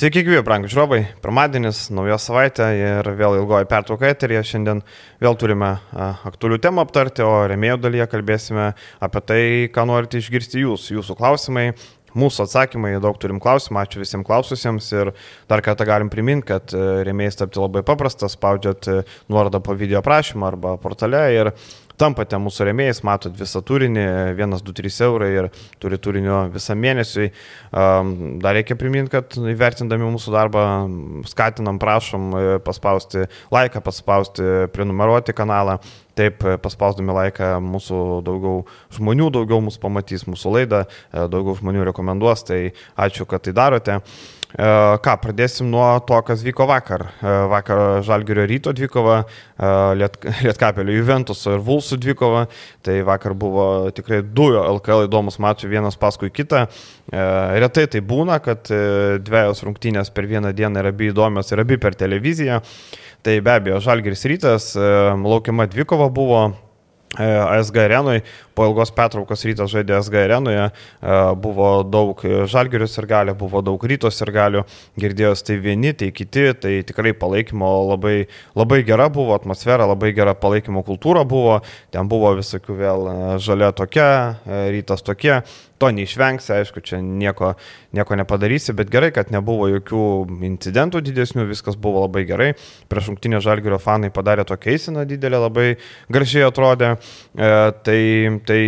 [0.00, 0.98] Sveiki, gyvi, brangų žiūrovai.
[1.20, 4.40] Pirmadienis, nauja savaitė ir vėl ilgoji pertrauka eterija.
[4.48, 4.78] Šiandien
[5.20, 8.70] vėl turime aktualių temų aptarti, o remėjo dalyje kalbėsime
[9.04, 9.42] apie tai,
[9.74, 11.66] ką norite išgirsti jūs, jūsų klausimai.
[12.16, 15.12] Mūsų atsakymai, daug turim klausimų, ačiū visiems klaususiems ir
[15.52, 16.72] dar kartą galim priminti, kad
[17.04, 18.88] remėjais tapti labai paprastas, spaudžiat
[19.28, 21.52] nuorodą po video prašymą arba portale ir
[22.00, 24.04] tampate mūsų remėjais, matot visą turinį,
[24.38, 25.48] 1, 2, 3 eurai ir
[25.82, 27.28] turi turinio visą mėnesį.
[27.70, 30.64] Dar reikia priminti, kad įvertindami mūsų darbą
[31.28, 35.78] skatinam, prašom e, paspausti laiką, paspausti, prenumeruoti kanalą.
[36.18, 38.64] Taip, e, paspausdami laiką mūsų daugiau
[38.96, 42.60] žmonių, daugiau mūsų pamatys mūsų laidą, e, daugiau žmonių rekomenduos, tai
[42.98, 44.00] ačiū, kad tai darote.
[44.50, 44.68] E,
[45.04, 47.06] ką, pradėsim nuo to, kas vyko vakar.
[47.20, 52.46] E, vakar Žalgirio ryto dvikova, e, Liet, Lietkapelio Juventuso ir Vulsų dvikova.
[52.86, 56.66] Tai vakar buvo tikrai du LKL įdomus mačiai vienas paskui kitą.
[57.10, 61.96] Retai tai būna, kad dviejos rungtynės per vieną dieną yra abi įdomios ir abi per
[61.98, 62.60] televiziją.
[63.26, 66.44] Tai be abejo, Žalgiris rytas, laukiama dvikova buvo.
[67.18, 68.22] ASG arenoje,
[68.54, 70.68] po ilgos pertraukos rytas žaidė ASG arenoje,
[71.42, 74.62] buvo daug žalgerius ir galio, buvo daug rytos ir galio,
[75.00, 80.36] girdėjos tai vieni, tai kiti, tai tikrai palaikymo labai, labai gera buvo, atmosfera labai gera
[80.38, 81.58] palaikymo kultūra buvo,
[81.90, 83.10] ten buvo visokių vėl
[83.42, 84.10] žalia tokia,
[84.70, 85.40] rytas tokie,
[85.80, 87.54] to neišvengsi, aišku, čia nieko,
[87.96, 90.02] nieko nepadarysi, bet gerai, kad nebuvo jokių
[90.50, 92.50] incidentų didesnių, viskas buvo labai gerai.
[92.92, 95.66] Prieš rungtinę žalgerio fanai padarė tokia eisena didelė, labai
[96.12, 96.92] gražiai atrodė.
[97.32, 97.50] E,
[97.86, 98.00] tai,
[98.48, 98.60] tai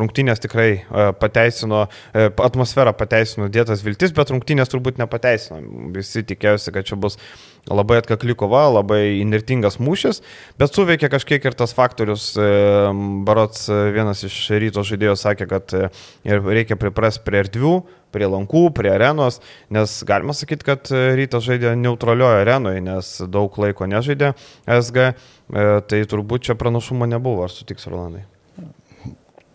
[0.00, 1.84] rungtinės tikrai e, pateisino,
[2.16, 5.60] e, atmosferą pateisino dėtas viltis, bet rungtinės turbūt nepateisino.
[5.96, 7.20] Visi tikėjosi, kad čia bus
[7.70, 10.20] labai atkakli kova, labai inertingas mūšis,
[10.60, 12.48] bet suveikė kažkiek ir tas faktorius, e,
[13.26, 15.88] Barots e, vienas iš ryto žaidėjų sakė, kad e,
[16.26, 17.72] reikia priprasti prie erdvių,
[18.14, 19.40] prie lankų, prie arenos,
[19.74, 24.32] nes galima sakyti, kad rytas žaidė neutralioje arenoje, nes daug laiko nežaidė
[24.78, 25.10] SG,
[25.90, 28.24] tai turbūt čia pranašumo nebuvo, ar sutiks Rolandai?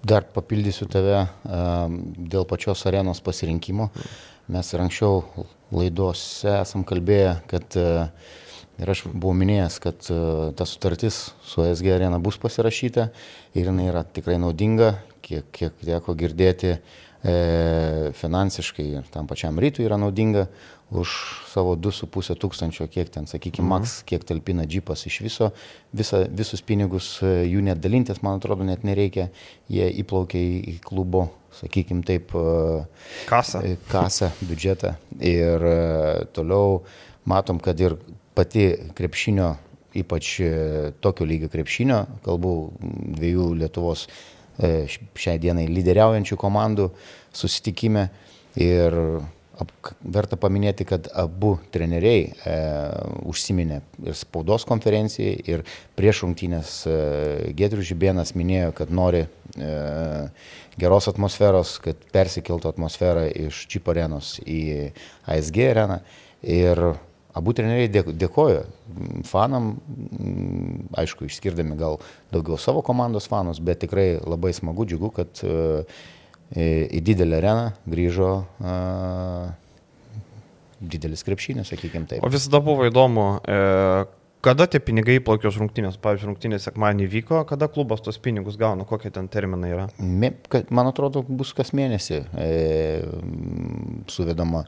[0.05, 3.89] Dar papildysiu tave dėl pačios arenos pasirinkimo.
[4.51, 7.87] Mes ir anksčiau laidose esam kalbėję, kad e,
[8.81, 10.19] ir aš buvau minėjęs, kad e,
[10.57, 13.09] ta sutartis su SG arena bus pasirašyta
[13.55, 14.95] ir jinai yra tikrai naudinga,
[15.25, 16.79] kiek, kiek teko girdėti e,
[18.17, 20.47] finansiškai ir tam pačiam rytui yra naudinga
[20.91, 21.11] už
[21.47, 23.71] savo 2,5 tūkstančio, kiek ten, sakykime, mhm.
[23.71, 25.51] maks, kiek talpina džipas iš viso,
[25.95, 29.29] visa, visus pinigus e, jų net dalintis, man atrodo, net nereikia,
[29.71, 31.29] jie įplaukia į, į klubo
[31.59, 32.34] sakykime taip,
[33.29, 33.62] kasą.
[33.91, 34.95] kasą, biudžetą.
[35.19, 35.66] Ir
[36.35, 36.81] toliau
[37.28, 37.97] matom, kad ir
[38.38, 39.53] pati krepšinio,
[40.01, 40.34] ypač
[41.03, 42.56] tokio lygio krepšinio, kalbu
[43.17, 44.07] dviejų Lietuvos
[44.61, 46.90] šiai dienai lyderiaujančių komandų
[47.35, 48.09] susitikime.
[48.59, 48.95] Ir
[50.01, 52.55] verta paminėti, kad abu treneriai e,
[53.29, 55.63] užsiminė ir spaudos konferencijai, ir
[55.99, 56.95] prieš rungtynės e,
[57.57, 59.72] Gedrius Žibėnas minėjo, kad nori e,
[60.81, 64.91] geros atmosferos, kad persikeltų atmosfera iš Čip arenos į
[65.29, 66.01] ASG areną.
[66.41, 66.79] Ir
[67.38, 68.63] abu treneriai dėkoja
[69.29, 69.75] fanam,
[70.99, 71.99] aišku, išskirdami gal
[72.33, 76.01] daugiau savo komandos fanus, bet tikrai labai smagu, džiugu, kad uh,
[76.51, 79.51] į didelę areną grįžo uh,
[80.81, 82.23] didelis krepšinis, sakykime taip.
[82.25, 83.57] O visada buvo įdomu, e,
[84.44, 85.97] kada tie pinigai įplaukė už rungtynės?
[86.02, 89.88] Pavyzdžiui, rungtynės sekmanį vyko, kada klubas tos pinigus gauna, kokie ten terminai yra?
[90.02, 92.50] Man atrodo, bus kas mėnesį e,
[94.12, 94.63] suvedama,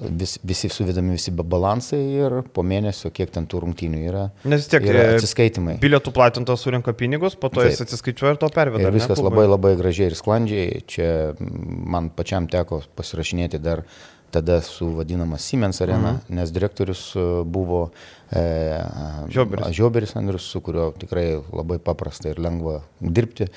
[0.00, 4.26] vis, visi suvedami visi balansai ir po mėnesio, kiek ten tų rungtynių yra.
[4.48, 5.78] Nes tiek yra e, atsiskaitimai.
[5.82, 7.74] Bilietų platintas surinka pinigus, po to Taip.
[7.74, 8.88] jis atsiskaičiuoja ir to perveda.
[8.88, 10.80] Ir viskas ne, labai labai gražiai ir sklandžiai.
[10.90, 11.10] Čia
[11.40, 13.84] man pačiam teko pasirašinėti dar
[14.30, 16.36] tada su vadinama Siemens arena, mhm.
[16.38, 17.90] nes direktorius e, buvo
[18.30, 18.44] e,
[19.28, 19.74] Žioberis.
[19.76, 23.50] Žioberis Andrius, su kuriuo tikrai labai paprasta ir lengva dirbti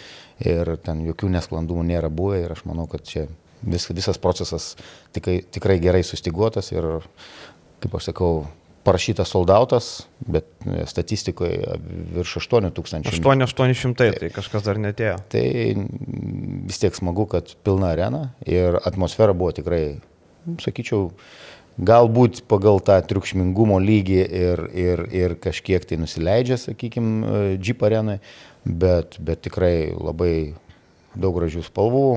[0.43, 3.27] ir ten jokių nesklandumų nėra buvę ir aš manau, kad čia
[3.61, 4.73] vis, visas procesas
[5.15, 6.89] tikrai, tikrai gerai sustiguotas ir,
[7.83, 8.33] kaip aš sakau,
[8.83, 9.89] parašytas soldautas,
[10.27, 10.47] bet
[10.91, 11.77] statistikoje
[12.17, 13.13] virš 8 tūkstančių.
[13.15, 15.15] 8800, tai, tai kažkas dar netėjo.
[15.31, 15.43] Tai
[16.67, 20.01] vis tiek smagu, kad pilna arena ir atmosfera buvo tikrai
[20.63, 21.11] sakyčiau,
[21.77, 28.19] galbūt pagal tą triukšmingumo lygį ir, ir, ir kažkiek tai nusileidžia, sakykime, Jeep arenai,
[28.65, 30.53] bet, bet tikrai labai
[31.17, 32.07] daug gražių spalvų,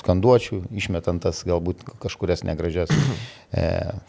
[0.00, 2.92] skanduočių, išmetant tas galbūt kažkurias negražias.
[3.50, 3.64] E,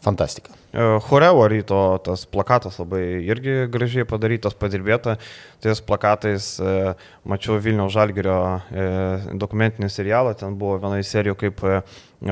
[0.05, 0.53] fantastika.
[0.69, 5.15] E, Chorevo ryto tas plakatas labai irgi gražiai padarytas, padirbėta.
[5.63, 6.93] Tais plakatais e,
[7.25, 8.37] mačiau Vilniaus Žalgirio
[8.69, 8.85] e,
[9.41, 11.81] dokumentinį serialą, ten buvo viena iš serijų, kaip e,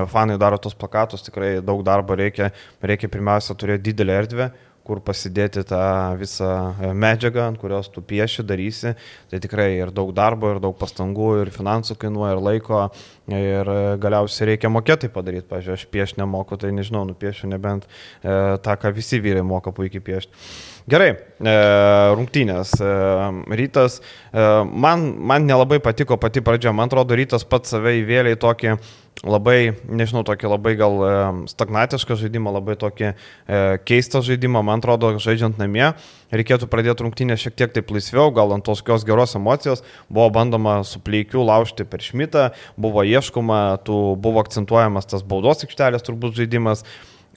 [0.09, 2.51] fanai daro tos plakatus, tikrai daug darbo reikia,
[2.81, 4.51] reikia pirmiausia turėti didelę erdvę
[4.89, 5.79] kur pasidėti tą
[6.17, 6.49] visą
[6.97, 8.95] medžiagą, ant kurios tu pieši, darysi.
[9.29, 12.81] Tai tikrai ir daug darbo, ir daug pastangų, ir finansų kainuoja, ir laiko,
[13.29, 13.71] ir
[14.01, 15.47] galiausiai reikia mokėti padaryti.
[15.51, 18.33] Pavyzdžiui, aš pieš nemoku, tai nežinau, nupiešiu nebent e,
[18.65, 20.45] tą, ką visi vyrai moka puikiai piešti.
[20.89, 21.51] Gerai, e,
[22.17, 22.71] rungtynės.
[22.81, 22.93] E,
[23.59, 23.99] rytas,
[24.33, 28.71] e, man, man nelabai patiko pati pradžia, man atrodo, rytas pats save įvėlė į tokį
[29.29, 30.95] labai, nežinau, tokį labai gal
[31.51, 33.11] stagnatišką žaidimą, labai tokį
[33.83, 35.89] keistą žaidimą, man atrodo, žaidžiant namie,
[36.31, 40.79] reikėtų pradėti rungtynę šiek tiek taip laisviau, gal ant tos kios geros emocijos, buvo bandoma
[40.87, 42.47] su pleikiu laužti per šmitą,
[42.79, 46.87] buvo ieškoma, tų, buvo akcentuojamas tas baudos aikštelės turbūt žaidimas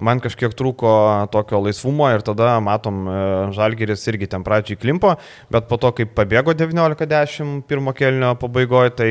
[0.02, 0.93] man kažkiek trūko
[1.32, 3.22] tokio laisvumo ir tada matom, e,
[3.56, 5.14] Žalgeris irgi ten pradžiai klimpo,
[5.52, 9.08] bet po to, kai pabėgo 19-10 pirmo kelnio pabaigoje, tai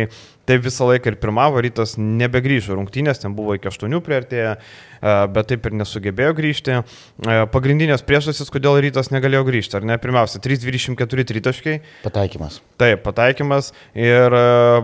[0.50, 5.52] taip visą laiką ir pirmavo, rytas nebegrįžo rungtynės, ten buvo iki 8 prieartėję, e, bet
[5.52, 6.78] taip ir nesugebėjo grįžti.
[6.82, 9.98] E, pagrindinės priežastys, kodėl rytas negalėjo grįžti, ar ne?
[10.02, 11.78] Pirmiausia, 3.24 tritaškai.
[12.06, 12.60] Pataikymas.
[12.82, 14.34] Taip, pataikymas ir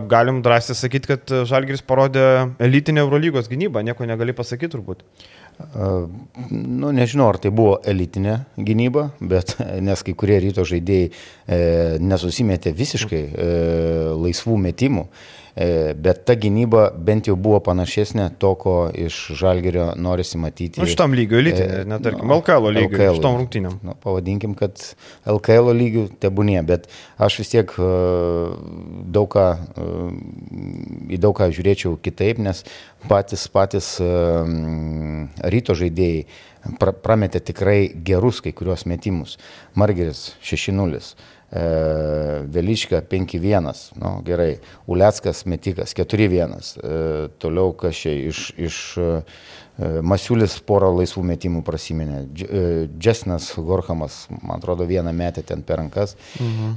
[0.08, 2.24] galim drąsiai sakyti, kad Žalgeris parodė
[2.62, 5.02] elitinę Eurolygos gynybą, nieko negali pasakyti turbūt.
[5.58, 9.56] Nu, nežinau, ar tai buvo elitinė gynyba, bet
[9.88, 11.58] nes kai kurie ryto žaidėjai e,
[12.02, 13.48] nesusimetė visiškai e,
[14.14, 15.08] laisvų metimų.
[15.08, 15.37] E,
[15.98, 20.78] bet ta gynyba bent jau buvo panašesnė to, ko iš Žalgerio norisi matyti.
[20.78, 23.78] Nu, šitam lygio elitė, e, net tarkim, nu, LKL lygio, LKL, šitom rungtynėm.
[23.86, 24.78] Nu, pavadinkim, kad
[25.26, 26.86] LKL lygių tebūnie, bet
[27.18, 27.88] aš vis tiek e,
[29.18, 29.48] daug ką,
[31.10, 32.62] į daug ką žiūrėčiau kitaip, nes
[33.10, 33.96] patys, patys
[35.42, 36.22] ryto žaidėjai
[37.02, 39.38] prametė tikrai gerus kai kuriuos metimus.
[39.78, 41.14] Margeris 6-0.
[41.52, 41.60] E,
[42.44, 49.08] Veliška 5-1, nu, gerai, Uleckas metikas 4-1, e, toliau čia iš, iš e,
[50.02, 52.24] Masiulis porą laisvų metimų prasiminė,
[52.98, 56.16] Džesnas Gorhamas, man atrodo, vieną metę ten per rankas.
[56.40, 56.72] Mhm.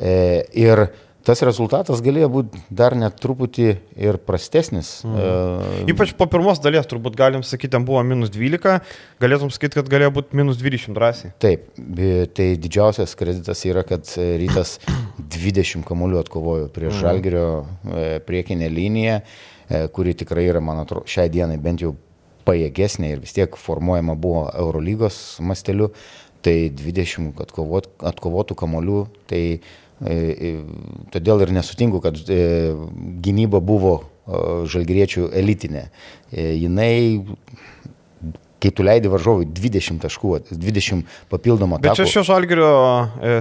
[0.53, 0.83] Ir
[1.25, 3.67] tas rezultatas galėjo būti dar net truputį
[3.99, 5.01] ir prastesnis.
[5.05, 5.17] Mhm.
[5.17, 8.79] Uh, Ypač po pirmos dalies, turbūt galim sakyti, ten buvo minus 12,
[9.21, 11.33] galėtum sakyti, kad galėjo būti minus 20 drąsiai.
[11.41, 11.67] Taip,
[12.37, 14.77] tai didžiausias kreditas yra, kad rytas
[15.37, 17.01] 20 kamuolių atkovojo prieš mhm.
[17.03, 21.93] Žalgerio e, priekinę liniją, e, kuri tikrai yra, man atrodo, šiai dienai bent jau
[22.47, 25.91] pajėgesnė ir vis tiek formuojama buvo Eurolygos masteliu.
[26.41, 32.73] Tai 20 atkovot, atkovotų kamolių, tai E, e, todėl ir nesutinku, kad e,
[33.21, 33.99] gynyba buvo
[34.71, 35.87] žalgriečių elitinė.
[36.31, 36.93] Jinai
[38.61, 41.89] kai tu leidi varžovui 20 taškų, 20 papildomą taškų.
[41.89, 42.69] Bet čia šio žalgerio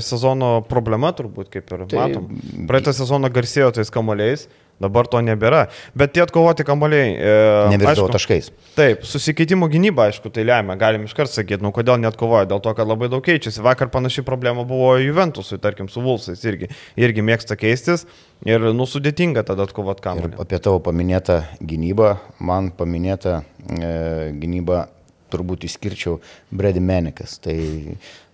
[0.04, 2.30] sezono problema turbūt, kaip ir tai, matom.
[2.70, 4.46] Praeitą sezoną garsėjo tais kamoliais,
[4.80, 5.66] Dabar to nebėra.
[5.98, 7.12] Bet tie atkovoti kamoliai.
[7.12, 7.32] E,
[7.74, 8.48] Nevirdavo taškais.
[8.78, 10.78] Taip, susikeitimo gynyba, aišku, tai lemia.
[10.80, 12.48] Galim iškart sakyti, nu kodėl net kovoja.
[12.48, 13.60] Dėl to, kad labai daug keičiasi.
[13.66, 16.70] Vakar panaši problema buvo Juventusui, tarkim, su Vulsais irgi.
[17.00, 18.06] Irgi mėgsta keistis
[18.48, 20.32] ir nusudėtinga tada atkovoti kamuolį.
[20.38, 24.86] Ir apie tavo paminėtą gynybą, man paminėta e, gynyba
[25.30, 26.18] turbūt išskirčiau
[26.50, 27.38] Brady Menikas.
[27.42, 27.56] Tai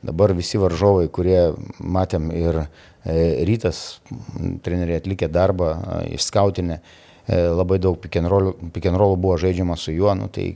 [0.07, 1.51] dabar visi varžovai, kurie
[1.81, 2.67] matėm ir
[3.47, 4.01] rytas,
[4.67, 5.75] treneriai atlikė darbą,
[6.17, 8.01] išskautinę, e, labai daug
[8.99, 10.55] rollų buvo žaidžiama su juo, nu, tai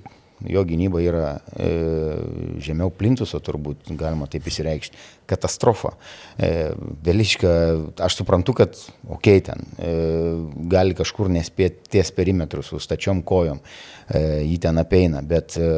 [0.49, 1.31] jo gynyba yra
[1.61, 1.71] e,
[2.65, 5.01] žemiau plintuso, turbūt galima taip įsireikšti.
[5.31, 5.93] Katastrofa.
[6.41, 6.71] E,
[7.05, 7.51] Veliška,
[8.07, 8.79] aš suprantu, kad,
[9.09, 9.93] okei, okay, ten e,
[10.73, 13.61] gali kažkur nespėti ties perimetrus su stačiom kojom,
[14.09, 15.71] e, jį ten apeina, bet e,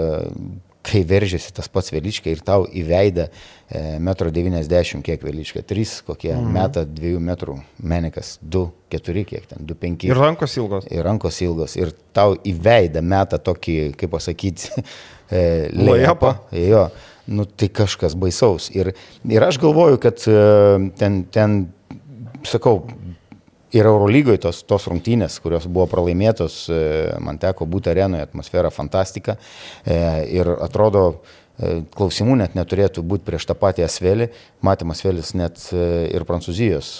[0.86, 6.02] kai veržėsi tas pats Velička ir tau į veidą e, 1,90 m kiek Velička, 3
[6.08, 6.50] kokie mhm.
[6.56, 10.08] metą 2 metrų, menikas 2, 4 kiek ten, 2, 5.
[10.10, 10.88] Ir rankos ilgos.
[10.90, 11.76] Ir rankos ilgos.
[11.80, 14.84] Ir tau į veidą metą tokį, kaip pasakyti,
[15.72, 16.36] lejapą.
[16.72, 16.88] Jo,
[17.32, 18.68] nu tai kažkas baisaus.
[18.74, 18.92] Ir,
[19.30, 20.42] ir aš galvoju, kad e,
[20.98, 21.62] ten, ten,
[22.48, 22.82] sakau,
[23.72, 26.80] ir Eurolygoje tos, tos rungtynės, kurios buvo pralaimėtos, e,
[27.24, 29.38] man teko būti arenoje, atmosfera fantastika
[29.84, 29.96] e,
[30.36, 31.04] ir atrodo,
[31.56, 34.28] e, klausimų net neturėtų būti prieš tą patį Asvelį.
[34.64, 36.94] Matymas Asvelis net ir Prancūzijos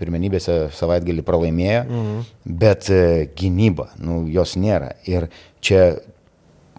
[0.00, 2.28] pirmenybėse savaitgalį pralaimėjo, mhm.
[2.60, 2.92] bet
[3.40, 4.94] gynyba, nu, jos nėra.
[5.08, 5.30] Ir
[5.64, 5.94] čia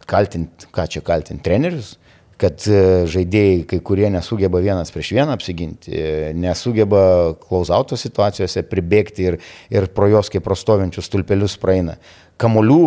[0.09, 1.95] kaltint, ką čia kaltint, trenerius,
[2.41, 2.81] kad e,
[3.11, 7.03] žaidėjai kai kurie nesugeba vienas prieš vieną apsiginti, e, nesugeba
[7.43, 9.37] klausauto situacijose pribėgti ir,
[9.73, 11.97] ir pro jos kaip prostovinčius stulpelius praeina.
[12.41, 12.79] Kamolių,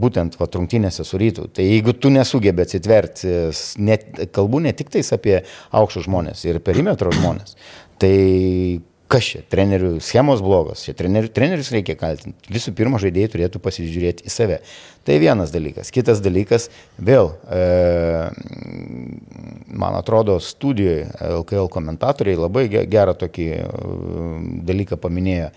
[0.00, 1.44] būtent va, rungtynėse su rytu.
[1.52, 3.34] Tai jeigu tu nesugebė atsitverti,
[3.84, 5.42] net, kalbu ne tik tais apie
[5.76, 7.58] aukštus žmonės ir perimetro žmonės,
[8.00, 8.14] tai
[9.12, 12.48] kas čia, trenerių schemos blogos, čia trenerių, trenerius reikia kaltinti.
[12.52, 14.58] Visų pirma, žaidėjai turėtų pasižiūrėti į save.
[15.06, 15.90] Tai vienas dalykas.
[15.92, 18.30] Kitas dalykas, vėl, e,
[19.68, 21.10] man atrodo, studijoje
[21.42, 23.60] LKL komentatoriai labai gerą tokį e,
[24.70, 25.50] dalyką paminėjo.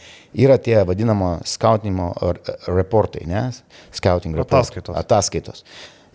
[0.45, 2.11] Yra tie vadinamo skautinimo
[2.67, 3.47] reportai, ne?
[3.95, 4.65] Scouting reportai.
[4.65, 4.99] Ataskaitos.
[4.99, 5.65] Ataskaitos.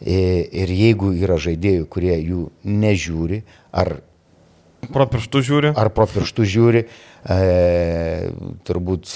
[0.00, 3.42] Ir jeigu yra žaidėjų, kurie jų nežiūri,
[3.76, 3.98] ar
[4.88, 5.72] Pro pirštų žiūri.
[5.76, 6.84] Ar pro pirštų žiūri.
[7.28, 7.38] E,
[8.64, 9.12] turbūt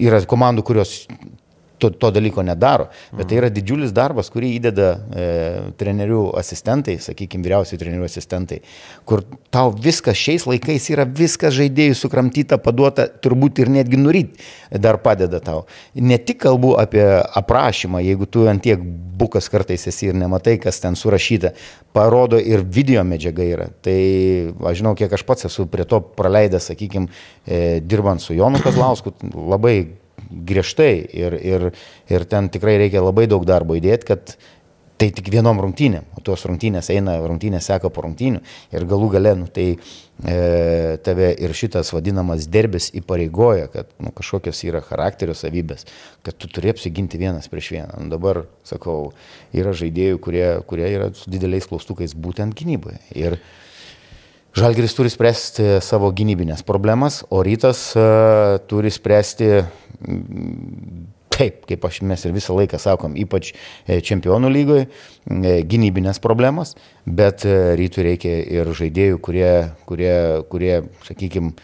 [0.00, 0.94] yra komandų, kurios
[1.80, 2.88] to, to dalyko nedaro.
[3.16, 5.28] Bet tai yra didžiulis darbas, kurį įdeda e,
[5.80, 8.60] trenerių asistentai, sakykime, vyriausiai trenerių asistentai,
[9.08, 15.00] kur tau viskas šiais laikais yra viskas žaidėjų sukramtyta, paduota, turbūt ir netgi nuryt dar
[15.02, 15.64] padeda tau.
[15.94, 17.04] Ne tik kalbu apie
[17.40, 18.80] aprašymą, jeigu tu ant tiek
[19.20, 21.52] bukas kartais esi ir nematai, kas ten surašyta,
[21.96, 23.68] parodo ir video medžiaga yra.
[23.84, 23.96] Tai
[24.70, 27.10] aš žinau, kiek aš pats esu prie to praleidęs, sakykime,
[27.84, 29.76] dirbant su Jonu Kazlausku, labai
[30.30, 31.68] griežtai ir, ir,
[32.10, 34.34] ir ten tikrai reikia labai daug darbo įdėti, kad
[35.00, 38.42] tai tik vienom rungtynėm, o tos rungtynės eina, rungtynės seka po rungtynių
[38.76, 40.34] ir galų gale, nu, tai e,
[41.06, 45.86] tave ir šitas vadinamas derbis įpareigoja, kad nu, kažkokios yra charakterio savybės,
[46.26, 48.02] kad tu turi apsiginti vienas prieš vieną.
[48.02, 49.14] Nu, dabar, sakau,
[49.56, 53.00] yra žaidėjų, kurie, kurie yra su dideliais klaustukais būtent gynyboje.
[53.16, 53.40] Ir,
[54.56, 59.50] Žalgiris turi spręsti savo gynybinės problemas, o rytas uh, turi spręsti
[61.40, 64.88] taip, kaip aš mes ir visą laiką sakom, ypač e, čempionų lygoje,
[65.70, 66.74] gynybinės problemas,
[67.06, 69.52] bet e, rytui reikia ir žaidėjų, kurie,
[69.88, 70.14] kurie,
[70.52, 70.74] kurie
[71.06, 71.54] sakykime,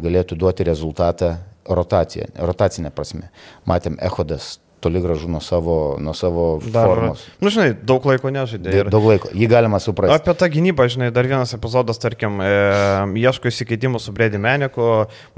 [0.00, 1.34] galėtų duoti rezultatą
[1.68, 3.30] rotaciją, rotacinę prasme.
[3.68, 7.24] Matėm, Ehodas toli gražu nuo savo, nuo savo dar, formos.
[7.28, 8.72] Na, nu, žinai, daug laiko nežaidė.
[8.72, 8.90] Ir...
[8.92, 10.16] Daug laiko, jį galima suprasti.
[10.16, 12.48] Apie tą gynybą, žinai, dar vienas epizodas, tarkim, e,
[13.20, 14.86] ieško įsikeitimų su Bredi Meniku,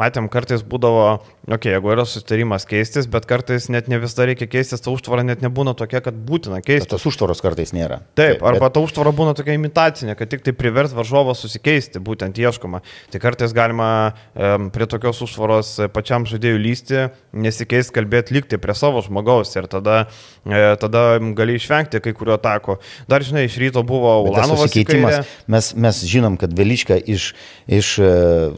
[0.00, 4.46] matėm, kartais būdavo, okei, okay, jeigu yra susitarimas keistis, bet kartais net ne visada reikia
[4.50, 6.86] keistis, ta užtvara net nebūna tokia, kad būtina keistis.
[6.86, 8.00] Bet tos užtvaros kartais nėra.
[8.14, 8.76] Taip, Taip arba bet...
[8.78, 12.82] ta užtvara būna tokia imitacinė, kad tik tai privers varžovą susikeisti, būtent ieškoma.
[13.10, 19.02] Tai kartais galima e, prie tokios užtvaros pačiam žaidėjui lysti, nesikeisti, kalbėti, likti prie savo
[19.02, 20.08] žmogaus žmogaus ir tada,
[20.44, 22.78] e, tada gali išvengti kai kurio atako.
[23.08, 25.26] Dar žinai, iš ryto buvo Ulanovas keitimas.
[25.46, 27.32] Mes, mes žinom, kad Veliška iš,
[27.66, 28.12] iš e,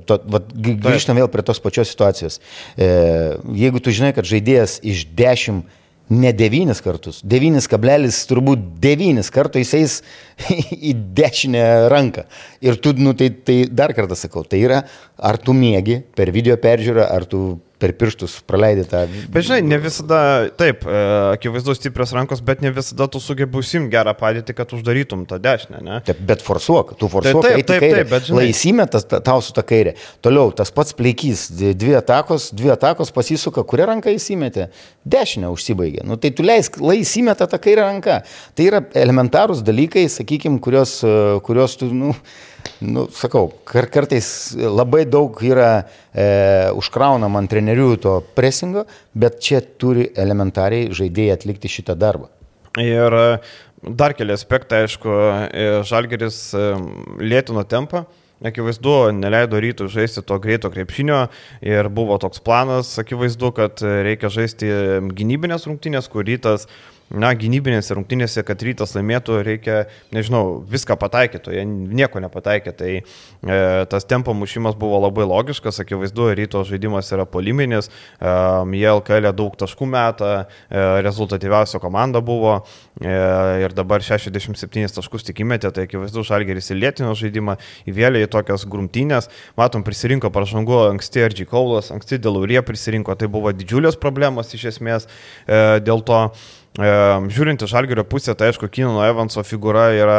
[0.07, 2.41] to, va, grįžtam vėl prie tos pačios situacijos.
[2.77, 5.81] E, jeigu tu žinai, kad žaidėjas iš dešimt
[6.13, 9.95] ne devynis kartus, devynis kablelis turbūt devynis kartų jis eis
[10.91, 12.27] į dešinę ranką.
[12.61, 14.83] Ir tu, nu, tai, tai dar kartą sakau, tai yra,
[15.17, 17.47] ar tu mėgi per video peržiūrą, ar tu
[17.85, 19.03] per pirštus praleidai tą.
[19.33, 20.19] Bet žinai, ne visada,
[20.57, 21.01] taip, e,
[21.35, 25.83] akivaizdu stiprios rankos, bet ne visada tu sugebi užsim gerą padėtį, kad uždarytum tą dešinę,
[25.85, 25.99] ne?
[26.07, 28.47] Taip, bet forsuok, tu forsuok, taip, taip, taip, taip, bet žinai.
[28.47, 29.95] Laisime tas tau su ta kairė.
[30.25, 34.71] Toliau, tas pats pleikys, dvi atakos, dvi atakos pasisuka, kurią ranką įsimetė?
[35.05, 36.07] Dešinę užsibaigė.
[36.09, 38.23] Nu, tai tu leisk, laisime tą kairę ranką.
[38.57, 41.15] Tai yra elementarūs dalykai, sakykime, kurios, e,
[41.45, 42.15] kurios tu, nu,
[42.85, 49.61] nu, sakau, kar kartais labai daug yra e, užkraunama ant trenerių to presingo, bet čia
[49.61, 52.31] turi elementariai žaidėjai atlikti šitą darbą.
[52.81, 53.39] Ir e,
[53.87, 55.15] dar keli aspektai, aišku,
[55.47, 56.69] e, Žalgeris e,
[57.23, 58.05] lėtino tempą.
[58.45, 61.21] Akivaizdu, neleido rytų žaisti to greito krepšinio
[61.65, 64.69] ir buvo toks planas, akivaizdu, kad reikia žaisti
[65.17, 66.67] gynybinės rungtynės, kur rytas
[67.13, 69.77] na, gynybinėse rungtynėse, kad rytas laimėtų, reikia,
[70.15, 72.73] nežinau, viską pataikyti, jie nieko nepataikė.
[72.79, 73.05] Tai e,
[73.91, 78.33] tas tempo mušimas buvo labai logiškas, akivaizdu, ryto žaidimas yra poliminis, e,
[78.79, 82.57] jie LKL daug taškų metą, e, rezultatyviausia komanda buvo
[83.01, 83.13] e,
[83.65, 87.59] ir dabar 67 taškus tik įmetė, tai akivaizdu, Žalgeris įlėtino žaidimą,
[87.91, 89.31] įvėlė į tokias grumtynės,
[89.61, 95.09] matom, prisirinko pražangų anksti Erdžiai Kaulas, anksti Delurė prisirinko, tai buvo didžiulės problemos iš esmės
[95.47, 96.27] e, dėl to.
[96.75, 96.87] E,
[97.31, 100.17] žiūrint iš Algerio pusę, tai aišku, Kino Evanso figūra yra,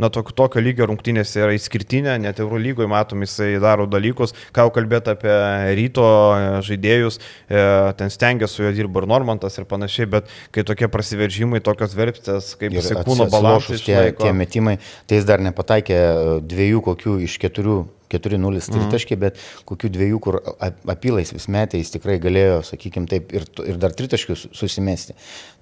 [0.00, 4.64] na, tokio, tokio lygio rungtynėse yra išskirtinė, net Euro lygoje matom, jisai daro dalykus, ką
[4.64, 5.34] jau kalbėti apie
[5.76, 7.66] ryto e, žaidėjus, e,
[8.00, 12.54] ten stengiasi su juo dirba ir Normantas ir panašiai, bet kai tokie prasiveržimai, tokios verpstės,
[12.56, 13.84] kaip jisai kūno balansas.
[13.84, 16.00] Tie, tie metimai, tai jis dar nepataikė
[16.48, 19.24] dviejų kokių iš keturių 4-0 tritaškiai, mhm.
[19.26, 20.40] bet kokių dviejų, kur
[20.88, 25.16] apylais vis metai jis tikrai galėjo, sakykime, taip ir, ir dar tritaškius susimesti.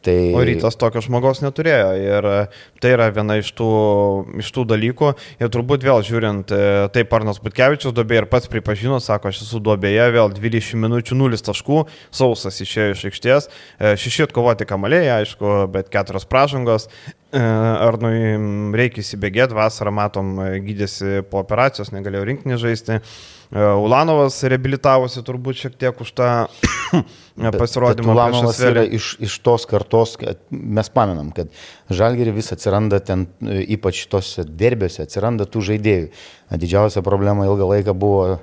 [0.07, 0.35] Tai...
[0.39, 2.37] O rytas tokio žmogaus neturėjo ir e,
[2.83, 3.71] tai yra viena iš tų,
[4.39, 5.11] iš tų dalykų.
[5.43, 9.61] Ir turbūt vėl žiūrint, e, taip Arnas Butkevičius duobė ir pats pripažino, sako, aš esu
[9.67, 11.83] duobėje, vėl 20 minučių 0 taškų,
[12.15, 16.91] sausas išėjo iš aikštės, e, šeši atkovoti kamaliai, aišku, bet keturios pražangos.
[17.37, 18.39] Arnui
[18.79, 23.01] reikia įsibėgėti, vasarą matom, gydėsi po operacijos, negalėjo rinkinį žaisti.
[23.57, 26.31] Ulanovas reabilitavosi turbūt šiek tiek už tą
[27.57, 28.13] pasirodymą.
[28.13, 30.17] Ulanovas yra iš, iš tos kartos,
[30.51, 31.53] mes pamenam, kad
[31.93, 36.11] Žalgiri vis atsiranda ten, ypač tose derbiuose, atsiranda tų žaidėjų.
[36.47, 38.39] Didžiausia problema ilgą laiką buvo e,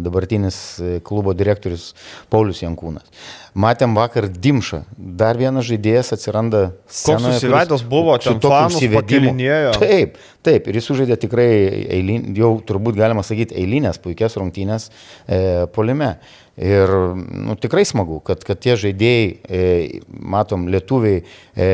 [0.00, 1.90] dabartinis e, klubo direktorius
[2.32, 3.04] Paulius Jankūnas.
[3.52, 6.62] Matėm vakar Dimšą, dar vienas žaidėjas atsiranda.
[6.88, 9.34] Koks susivedęs buvo, su tokiu įsivedimu.
[9.76, 11.50] Taip, taip, ir jis sužaidė tikrai,
[11.98, 14.88] eilin, jau turbūt galima sakyti, eilinės puikias rungtynės
[15.28, 15.42] e,
[15.76, 16.14] polime.
[16.62, 21.24] Ir nu, tikrai smagu, kad, kad tie žaidėjai, e, matom, lietuviai,
[21.58, 21.68] e,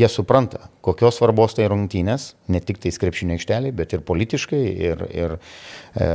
[0.00, 5.04] jie supranta, kokios svarbos tai rungtynės, ne tik tai skrepšinio aikšteliai, bet ir politiškai, ir,
[5.14, 6.08] ir e,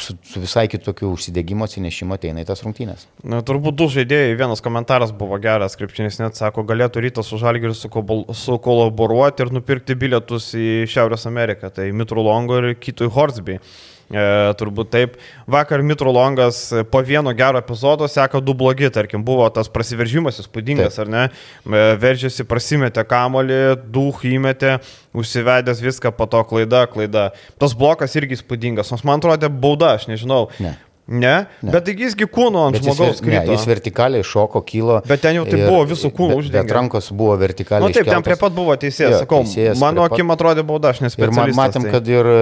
[0.00, 3.04] su, su visai kitokiu užsidėgymo atsinešimo ateina į tas rungtynės.
[3.20, 7.76] Na, turbūt du žaidėjai, vienas komentaras buvo geras, skrepšinis net sako, galėtų rytas su Žalgiriu
[7.76, 13.60] sukolaboruoti ir nupirkti bilietus į Šiaurės Ameriką, tai Mitru Longo ir Kitui Horsby.
[14.06, 14.22] E,
[14.54, 15.16] turbūt taip.
[15.50, 20.94] Vakar Mitro Longas po vieno gero epizodo seka du blogi, tarkim, buvo tas prasiveržimas įspūdingas,
[20.94, 21.06] taip.
[21.06, 21.24] ar ne?
[21.66, 23.60] E, veržėsi, prasimetė kamolį,
[23.90, 24.76] duh įmetė,
[25.16, 27.32] užsivedęs viską, po to klaida, klaida.
[27.58, 30.44] Tas blokas irgi įspūdingas, nors man atrodė bauda, aš nežinau.
[30.62, 30.76] Ne.
[31.06, 31.70] Ne, ne.
[31.70, 33.44] bet taigi jisgi kūno ant bet žmogaus krito.
[33.46, 34.98] Ne, jis vertikaliai šoko, kilo.
[35.06, 36.64] Bet ten jau tai ir, buvo visų kūnų uždengta.
[36.66, 37.84] Bet rankos buvo vertikaliai.
[37.84, 38.16] Na nu, taip, iškeltos.
[38.16, 41.30] ten prie pat buvo teisėjas, jo, sakau, teisėjas mano akim atrodė bauda, aš nespėjau.
[41.46, 41.92] Ir matėm, tai.
[41.94, 42.40] kad ir e,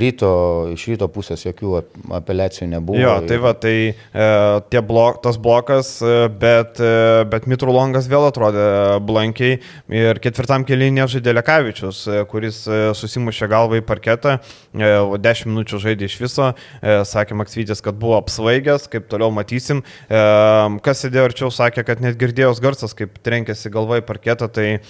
[0.00, 0.32] ryto,
[0.72, 1.74] iš ryto pusės jokių
[2.20, 3.00] apeliacijų nebuvo.
[3.00, 8.66] Jo, tai va, tai e, blok, tas blokas, e, bet, e, bet Mitrulongas vėl atrodė
[9.04, 9.60] blankiai
[9.92, 12.64] ir ketvirtam kelyje žaidė Lekavičius, kuris
[12.96, 14.38] susimušė galvą į parketą,
[14.72, 14.90] e,
[15.26, 16.50] 10 minučių žaidė iš viso,
[16.80, 19.82] e, sakė, sakė Maksvytis, kad buvo apsvaigęs, kaip toliau matysim.
[20.08, 24.80] Kas sėdėjo arčiau, sakė, kad net girdėjos garsas, kaip trenkėsi galvai parketą, tai e,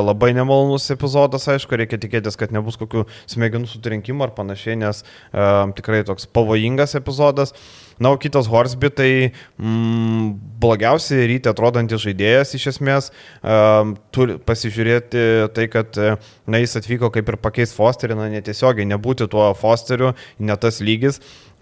[0.00, 5.04] labai nemalonus epizodas, aišku, reikia tikėtis, kad nebus kokių smegenų sutrenkimų ar panašiai, nes
[5.76, 7.54] tikrai toks pavojingas epizodas.
[7.98, 9.10] Na, o kitas Horsby, tai
[9.54, 15.22] mm, blogiausiai ryte atrodantis žaidėjas iš esmės, um, turi pasižiūrėti
[15.54, 20.10] tai, kad na, jis atvyko kaip ir pakeis Fosterį, na, netiesiogiai nebūti tuo Fosteriu,
[20.42, 21.20] ne tas lygis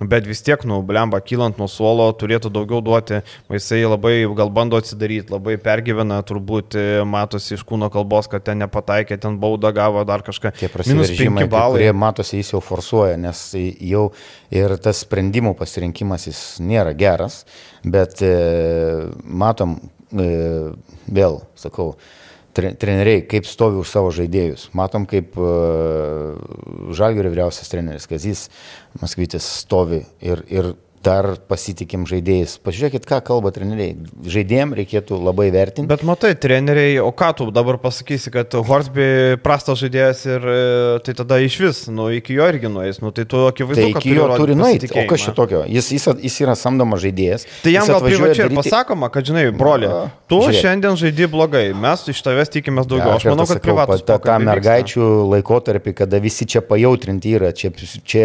[0.08, 3.20] bet vis tiek, nu, blemba, kylant nuo suolo, turėtų daugiau duoti.
[3.52, 8.62] Jisai labai gal bando atsidaryti, labai pergyvena, turbūt e, matosi iš kūno kalbos, kad ten
[8.62, 10.54] nepataikė, ten baudą gavo dar kažką.
[10.60, 14.06] Tie prasiveržimai, kurie matosi, jis jau forsuoja, nes jau
[14.52, 17.42] ir tas sprendimų pasirinkimas jis nėra geras,
[17.84, 18.34] bet e,
[19.22, 19.78] matom,
[20.12, 20.32] e,
[21.12, 21.92] vėl sakau,
[22.54, 24.68] treneriai, kaip stovi už savo žaidėjus.
[24.76, 26.36] Matom, kaip uh,
[26.92, 28.48] Žalgirio vyriausias treneris Kazys
[29.00, 30.72] Maskvytis stovi ir, ir
[31.04, 32.56] dar pasitikim žaidėjais.
[32.62, 33.96] Pažiūrėkit, ką kalba treneriai.
[34.28, 35.88] Žaidėjim reikėtų labai vertinti.
[35.90, 40.58] Bet matai, treneriai, o ką tu dabar pasakysi, kad Horsby prastas žaidėjas ir e,
[41.06, 44.14] tai tada iš vis, nu, iki jo irgi nueis, nu, tai tu akivaizdu, tai iki
[44.16, 44.90] jo turi nueiti.
[44.94, 45.64] O kas šitokio?
[45.70, 47.46] Jis, jis, jis yra samdomas žaidėjas.
[47.64, 48.60] Tai jam gal privačiai daryti...
[48.60, 49.90] pasakoma, kad, žinai, broli,
[50.30, 50.60] tu Žiūrėk.
[50.62, 53.14] šiandien žaidži blogai, mes iš tavęs tikimės daugiau.
[53.14, 54.06] Ja, aš manau, kad privatus.
[54.06, 57.72] Ta, ta mergaičių laikotarpį, kada visi čia pajautrinti yra, čia,
[58.06, 58.24] čia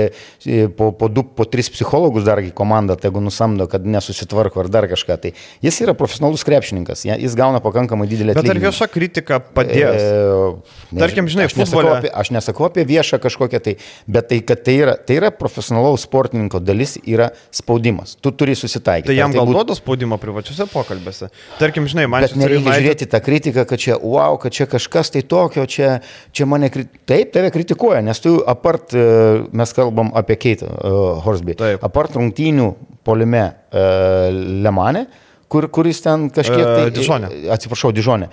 [0.77, 5.17] po, po du, po tris psichologus dargi komanda tegu nusamdo, kad nesusitvarko ar dar kažką.
[5.23, 5.31] Tai
[5.63, 8.53] jis yra profesionalus krepšininkas, jis gauna pakankamai didelį atlyginimą.
[8.53, 10.01] Bet ar vieša kritika padės?
[10.03, 13.75] E, ne, Tarkim, žinai, aš nesakau, apie, aš nesakau apie viešą kažkokią tai,
[14.07, 18.17] bet tai, kad tai yra, tai yra profesionalaus sportininko dalis, yra spaudimas.
[18.19, 19.13] Tu turi susitaikyti.
[19.13, 19.59] Tai jam tai gal būt...
[19.61, 21.31] duoda spaudimą privačiuose pokalbėse.
[21.61, 22.83] Tarkim, žinai, man bet nereikia United...
[22.83, 25.97] žiūrėti tą kritiką, kad čia, wow, kad čia kažkas tai tokio, čia,
[26.35, 26.71] čia mane,
[27.07, 29.07] taip, tave kritikuoja, nes tu apart, e,
[29.55, 31.83] mes kalbam apie Keitą uh, Horsby, taip.
[31.85, 34.31] apart rungtynių rungtynių polime e,
[34.63, 35.05] Lemane,
[35.47, 36.91] kur, kuris ten kažkiek e, tai...
[36.91, 37.31] Dižonė.
[37.53, 38.29] Atsiprašau, Dižonė.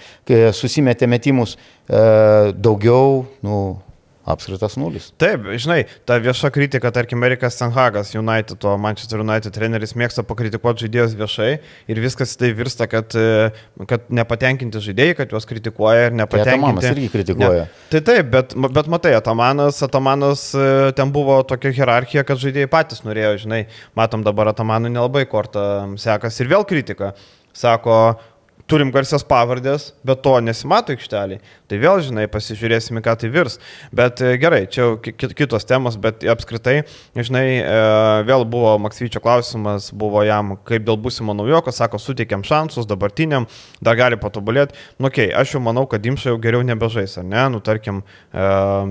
[0.52, 3.78] Susimetė metimus e, daugiau, nu,
[4.24, 5.10] apskritas nulis.
[5.20, 10.86] Taip, žinai, ta vieša kritika, tarkim, Erikas Sanhagas, United, to Manchester United treneris mėgsta pakritikuoti
[10.86, 11.50] žaidėjus viešai
[11.92, 16.50] ir viskas tai virsta, kad, e, kad nepatenkinti žaidėjai, kad juos kritikuoja ir nepatenkinti.
[16.50, 17.68] Tai Atamanas irgi kritikuoja.
[17.68, 17.86] Ne.
[17.92, 23.04] Tai taip, bet, bet matai, Atamanas, Atamanas e, ten buvo tokia hierarchija, kad žaidėjai patys
[23.04, 23.64] norėjo, žinai,
[23.98, 25.66] matom dabar Atamanui nelabai kortą
[26.00, 27.12] sekas ir vėl kritika.
[27.54, 28.16] Sako,
[28.70, 31.40] turim garsias pavardės, bet to nesimato aikšteliai.
[31.68, 33.58] Tai vėl, žinai, pasižiūrėsime, ką tai virs.
[33.94, 36.78] Bet e, gerai, čia kitos temos, bet apskritai,
[37.16, 37.76] žinai, e,
[38.28, 43.48] vėl buvo Maksvyčio klausimas, buvo jam, kaip dėl būsimo naujoko, sako, suteikiam šansus dabartiniam,
[43.84, 44.76] dar gali patobulėti.
[44.98, 47.46] Nu, okei, okay, aš jau manau, kad Dimša jau geriau nebežais, ar ne?
[47.52, 48.50] Nu, tarkim, e,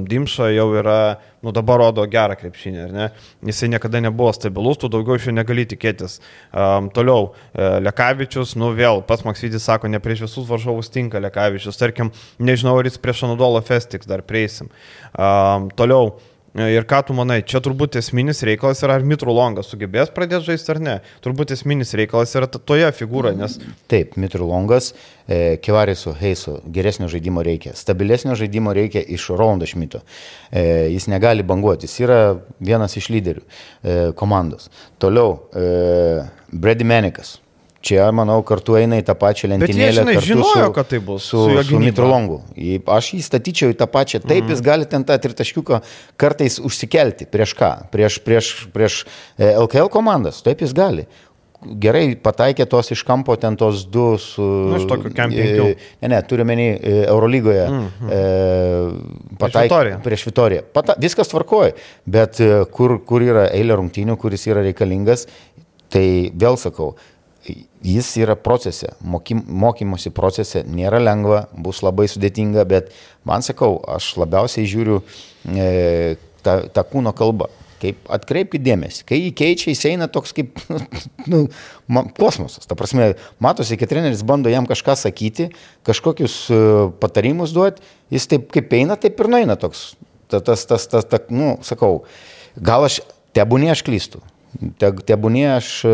[0.09, 0.99] Dimša jau yra
[1.43, 3.07] nu dabar rodo gerą krepšinį, ar ne?
[3.45, 6.19] Jisai niekada nebuvo stabilus, tu daugiau iš jo negali tikėtis.
[6.49, 11.79] Um, toliau, e, Lekavičius, nu vėl, pats Maksvidis sako, ne prieš visus varžovus tinka Lekavičius,
[11.79, 14.71] tarkim, nežinau, ar jis prieš Anadolo Festiks dar prieisim.
[15.13, 16.15] Um, toliau,
[16.53, 20.69] Ir ką tu manai, čia turbūt esminis reikalas yra, ar Mitru Longas sugebės pradėti žaisti
[20.69, 20.93] ar ne.
[21.25, 23.55] Turbūt esminis reikalas yra toje figūroje, nes...
[23.89, 24.91] Taip, Mitru Longas,
[25.25, 30.03] e, Kivarisu, Heisu, geresnio žaidimo reikia, stabilesnio žaidimo reikia iš Rolando Šmito.
[30.53, 32.19] E, jis negali banguoti, jis yra
[32.61, 34.69] vienas iš lyderių e, komandos.
[35.01, 37.39] Toliau, e, Brady Menikas
[37.83, 39.75] čia, manau, kartu eina į tą pačią lentynėlę.
[39.75, 41.27] Bet jie, žinai, žinojo, su, kad tai bus.
[41.27, 42.39] Su, su, su Mitrolongu.
[42.95, 44.23] Aš jį statyčiau į tą pačią.
[44.23, 44.55] Taip, mm.
[44.55, 45.83] jis gali ten tą tritaškiuką
[46.21, 47.27] kartais užsikelti.
[47.33, 47.73] Prieš ką?
[47.93, 49.03] Prieš, prieš, prieš
[49.37, 50.41] LKL e, komandas.
[50.45, 51.07] Taip jis gali
[51.63, 54.43] gerai pataikė tos iš kampo, ten tos du su...
[54.43, 55.67] Nu, iš tokio kempingių.
[55.71, 57.63] E, ne, ne, turiu menį e, Eurolygoje.
[57.69, 58.11] Mm -hmm.
[58.17, 60.01] e, pataikė, prieš Vitoriją.
[60.07, 60.65] Prieš Vitoriją.
[60.73, 61.73] Pata, viskas tvarkoja,
[62.05, 62.41] bet
[62.71, 65.27] kur, kur yra eilė rungtynių, kuris yra reikalingas,
[65.93, 66.95] tai vėl sakau,
[67.83, 72.93] jis yra procese, mokym, mokymosi procese, nėra lengva, bus labai sudėtinga, bet
[73.27, 75.01] man sakau, aš labiausiai žiūriu
[75.51, 77.49] e, tą, tą kūno kalbą.
[77.83, 80.61] Kaip atkreipkite dėmesį, kai jį keičia, jis eina toks kaip
[81.31, 81.41] nu,
[81.91, 82.63] man, kosmosas.
[82.69, 83.09] Ta prasme,
[83.43, 85.49] matosi, kad treneris bando jam kažką sakyti,
[85.83, 89.89] kažkokius uh, patarimus duoti, jis taip kaip eina, taip ir nueina toks.
[90.31, 92.05] Tas, tas, tas, tas, ta, nu, sakau,
[92.55, 93.01] gal aš,
[93.35, 94.23] tebūnė aš klystu,
[94.79, 95.93] te, tebūnė aš e,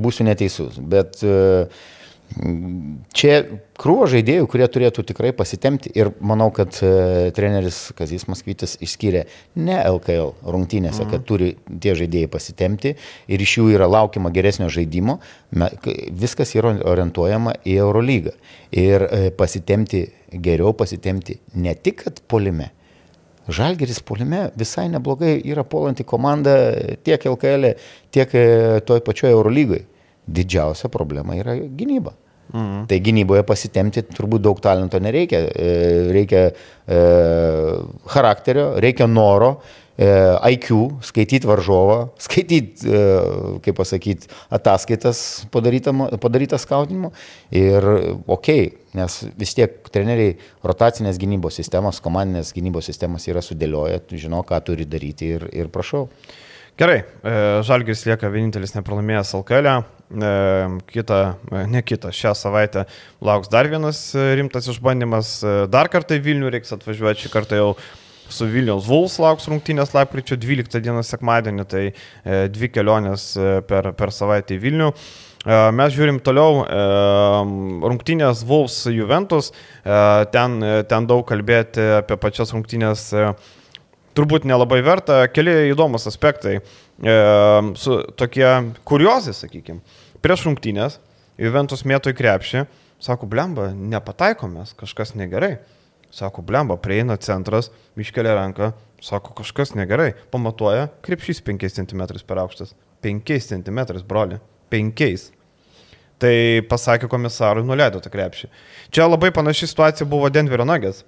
[0.00, 1.34] būsiu neteisus, bet e,
[3.12, 3.32] čia
[3.80, 9.26] krūvo žaidėjų, kurie turėtų tikrai pasitemti ir manau, kad e, treneris Kazis Maskvytis išskyrė
[9.60, 15.18] ne LKL rungtynėse, kad turi tie žaidėjai pasitemti ir iš jų yra laukiama geresnio žaidimo,
[16.08, 18.36] viskas yra orientuojama į Eurolygą.
[18.72, 19.04] Ir
[19.36, 22.70] pasitemti geriau, pasitemti ne tik polime,
[23.48, 26.54] Žalgeris polime visai neblogai yra polanti komanda
[27.02, 27.74] tiek LKL, e,
[28.14, 28.36] tiek
[28.86, 29.82] toj pačioj Eurolygai.
[30.22, 32.14] Didžiausia problema yra gynyba.
[32.52, 32.86] Mhm.
[32.88, 35.46] Tai gynyboje pasitemti turbūt daug talento nereikia.
[35.48, 35.70] E,
[36.12, 36.98] reikia e,
[38.12, 39.54] charakterio, reikia noro,
[39.96, 40.08] e,
[40.52, 43.02] IQ, skaityti varžovą, skaityti, e,
[43.64, 47.12] kaip pasakyti, ataskaitas padarytas skautinimu.
[47.56, 47.88] Ir
[48.26, 50.36] okei, okay, nes vis tiek treneriai
[50.66, 56.10] rotacinės gynybos sistemos, komandinės gynybos sistemos yra sudėlioję, žino, ką turi daryti ir, ir prašau.
[56.80, 57.32] Gerai, e,
[57.68, 59.66] Žalgis lieka vienintelis nepralaimėjęs LKL.
[59.68, 60.30] E,
[60.88, 61.18] kita,
[61.52, 62.86] e, ne kita, šią savaitę
[63.20, 65.34] lauks dar vienas rimtas išbandymas.
[65.68, 67.68] Dar kartą į Vilnių reiks atvažiuoti, šį kartą jau
[68.32, 71.84] su Vilniaus Vuls lauks rungtynės lapkričio 12 dieną sekmadienį, tai
[72.48, 73.34] dvi kelionės
[73.68, 74.92] per, per savaitę į Vilnių.
[75.76, 76.62] Mes žiūrim toliau
[77.84, 79.52] rungtynės Vuls Juventus,
[79.84, 83.10] ten, ten daug kalbėti apie pačias rungtynės
[84.16, 86.58] turbūt nelabai verta, keli įdomus aspektai,
[87.78, 88.46] su tokie
[88.88, 89.80] kuriozai, sakykime.
[90.22, 91.00] Prieš rungtynės
[91.40, 92.64] Juventus mėto į krepšį,
[93.02, 95.56] sako, blemba, nepataikomės, kažkas negerai.
[96.12, 100.12] Sako, blemba, prieina centras, iškelia ranką, sako, kažkas negerai.
[100.30, 102.76] Pamatuoja, krepšys 5 cm per aukštas.
[103.02, 104.36] 5 cm, broli
[104.70, 105.30] penkiais.
[106.22, 106.34] Tai
[106.70, 108.50] pasakė komisarui, nuleido tą krepšį.
[108.94, 111.02] Čia labai panaši situacija buvo Denverio nagės.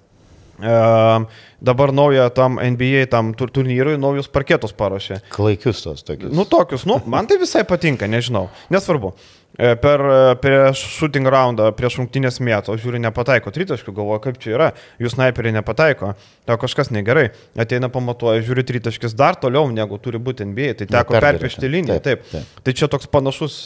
[0.59, 1.25] E,
[1.61, 5.19] dabar naują tam NBA, tam turnyrui, naujus parketus paruošė.
[5.33, 6.31] Klaikius tos tokius.
[6.35, 9.11] Nu, tokius, nu, man tai visai patinka, nežinau, nesvarbu.
[9.55, 14.55] E, per e, prieš shooting roundą, prieš rungtynės mėto, žiūri, nepataiko tritaškių, galvoja, kaip čia
[14.55, 16.13] yra, jų snaiperiai nepataiko,
[16.47, 21.19] tau kažkas negerai, ateina pamatuoja, žiūri tritaškis dar toliau negu turi būti NBA, tai teko
[21.23, 22.43] perpešti liniją, taip, taip.
[22.47, 22.65] taip.
[22.67, 23.61] Tai čia toks panašus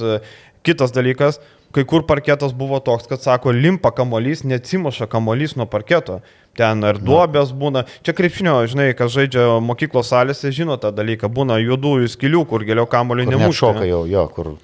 [0.65, 1.39] kitas dalykas,
[1.75, 6.19] kai kur parketas buvo toks, kad sako, limpa kamolys, neatsimuša kamolys nuo parketo.
[6.57, 7.85] Ten ar duobės būna.
[8.03, 11.29] Čia krepšinio, žinai, kas žaidžia mokyklos salėse, žino tą dalyką.
[11.31, 13.59] Būna juodųjų skilių, kur giliau kamolių nemuša.
[13.61, 14.57] Šoka jau, jo, kur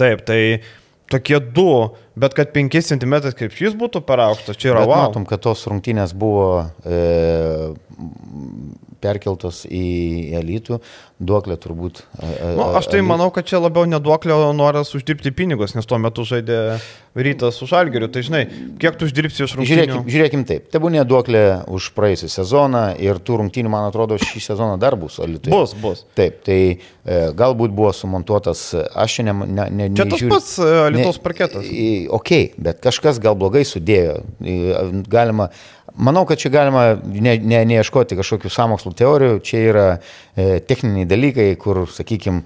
[0.00, 0.62] Taip, tai
[1.12, 1.68] tokie du,
[2.16, 5.08] bet kad 5 cm krepšys būtų per aukštas, čia yra wow.
[5.08, 7.74] Matom, kad tos rungtynės buvo e,
[9.02, 9.84] perkeltos į
[10.40, 10.80] elitų,
[11.20, 12.00] duoklė turbūt.
[12.56, 16.24] Nu, aš tai manau, kad čia labiau neduoklė, o noras uždirbti pinigus, nes tuo metu
[16.26, 16.78] žaidė
[17.18, 18.08] rytas su žalgeriu.
[18.12, 18.42] Tai žinai,
[18.80, 19.70] kiek tu uždirbsi iš rungtynių?
[19.70, 24.44] Žiūrėkim, žiūrėkim taip, te būnė duoklė už praėjusią sezoną ir tų rungtynių, man atrodo, šį
[24.50, 25.52] sezoną dar bus Alituje.
[25.52, 26.04] Bus, bus.
[26.18, 26.78] Taip, tai e,
[27.36, 29.36] galbūt buvo sumontuotas, aš čia ne...
[29.44, 31.68] ne, ne čia tas pats e, Lietuvos parketas.
[32.16, 34.20] Ok, bet kažkas gal blogai sudėjo.
[35.10, 35.50] Galima
[35.96, 41.52] Manau, kad čia galima ne, ne, neieškoti kažkokių samokslų teorijų, čia yra e, techniniai dalykai,
[41.60, 42.44] kur, sakykime,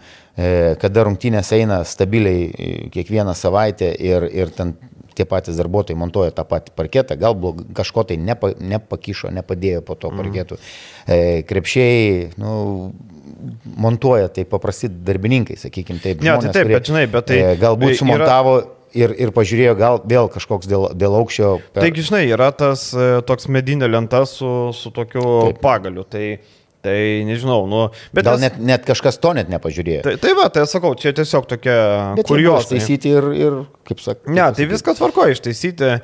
[0.83, 4.75] kada rungtynės eina stabiliai e, kiekvieną savaitę ir, ir ten
[5.15, 10.11] tie patys darbuotojai montuoja tą patį parketą, galbūt kažko tai nepa, nepakišo, nepadėjo po to
[10.11, 10.23] mhm.
[10.23, 10.59] parketų.
[11.07, 12.55] E, krepšiai, nu,
[13.79, 16.19] montuoja tai paprasti darbininkai, sakykime, taip.
[16.19, 17.39] Ne, tai žmonės, tai taip, kurie, bet žinai, bet tai...
[17.39, 21.55] E, galbūt sumontavo yra ir, ir pažiūrėjo, gal vėl kažkoks dėl, dėl aukščio.
[21.71, 21.85] Per...
[21.85, 22.89] Taigi, žinai, yra tas
[23.29, 25.63] toks medinė lenta su, su tokiu Taip.
[25.63, 26.07] pagaliu.
[26.11, 26.25] Tai
[26.85, 28.27] Tai nežinau, nu, bet...
[28.27, 30.03] Gal net, net kažkas to net nepažiūrėjo.
[30.05, 31.77] Tai, tai va, tai sakau, čia tiesiog tokia
[32.29, 32.69] kurios.
[32.69, 33.57] Taisyti ir, ir
[33.89, 34.29] kaip sakau.
[34.37, 35.95] Ne, tai viskas tvarko ištaisyti.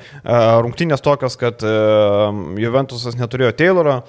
[0.65, 3.99] Rungtynės tokios, kad Juventusas neturėjo Tayloro,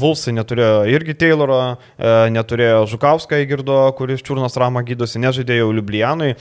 [0.00, 1.60] Vulsai neturėjo irgi Tayloro,
[2.32, 6.32] neturėjo Žukauską įgirdo, kuris čiurnas ramą gydosi, nežaidėjo Liublianui.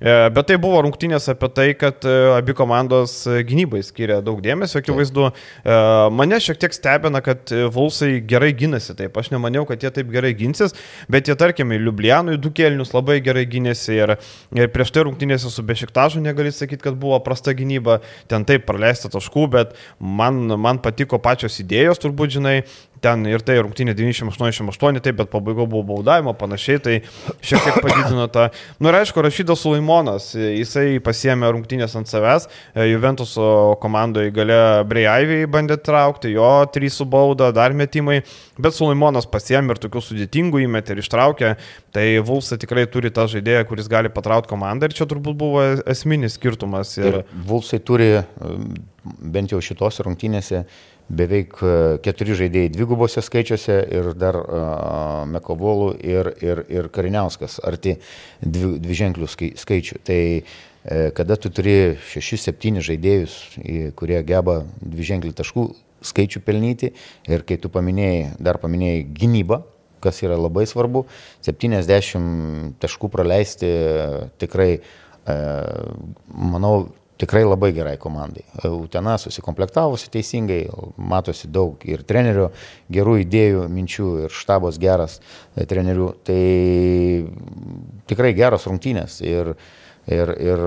[0.00, 4.40] E, bet tai buvo rungtynės apie tai, kad e, abi komandos e, gynybai skiria daug
[4.44, 5.28] dėmesio, akivaizdu.
[6.14, 10.32] Mane šiek tiek stebina, kad Vulsai gerai gynasi, taip aš nemaniau, kad jie taip gerai
[10.36, 10.74] ginsis,
[11.10, 14.14] bet jie, tarkime, Liublianui du kelnius labai gerai gynėsi ir,
[14.56, 19.10] ir prieš tai rungtynėse su Bešiktažu negali sakyti, kad buvo prasta gynyba, ten taip praleista
[19.12, 22.58] taškų, bet man, man patiko pačios idėjos, turbūt žinai,
[23.04, 26.94] ten ir tai rungtynė 988, taip, bet pabaigo buvo baudavimo, panašiai, tai
[27.44, 28.48] šiek tiek padidino tą.
[28.78, 32.48] Na nu, ir aišku, Rašydas Sulaimonas, jisai pasiemė rungtynės ant savęs,
[32.88, 33.46] Juventuso
[33.82, 38.22] komandoje gale Breiaivį bandė traukti, jo trys su bauda, dar metimai,
[38.58, 41.54] bet Sulaimonas pasiemė ir tokių sudėtingų įmetė ir ištraukė,
[41.94, 46.38] tai Vulsai tikrai turi tą žaidėją, kuris gali patraukti komandą ir čia turbūt buvo esminis
[46.38, 46.96] skirtumas.
[47.00, 48.12] Ir, ir Vulsai turi
[49.04, 50.64] bent jau šitos rungtynėse
[51.08, 51.72] beveik e,
[52.04, 57.98] keturi žaidėjai dvigubose skaičiuose ir dar uh, Mekovolų ir, ir, ir Kariniauskas arti
[58.40, 59.28] dvi, dviženklių
[59.60, 60.00] skaičių.
[60.04, 60.54] Tai uh,
[61.16, 63.36] kada tu turi šešis, septynis žaidėjus,
[63.96, 65.68] kurie geba dviženklį taškų
[66.04, 66.92] skaičių pelnyti
[67.30, 69.62] ir kai tu paminėjai, dar paminėjai gynybą,
[70.04, 71.06] kas yra labai svarbu,
[71.46, 73.70] 70 taškų praleisti
[74.42, 74.82] tikrai,
[76.28, 78.42] manau, tikrai labai gerai komandai.
[78.66, 80.64] Utena susikomplektavusi teisingai,
[80.98, 82.48] matosi daug ir trenerių
[82.94, 86.10] gerų idėjų, minčių ir štabas geras e, trenerių.
[86.26, 86.42] Tai
[88.10, 89.54] tikrai geros rungtynės ir,
[90.10, 90.66] ir, ir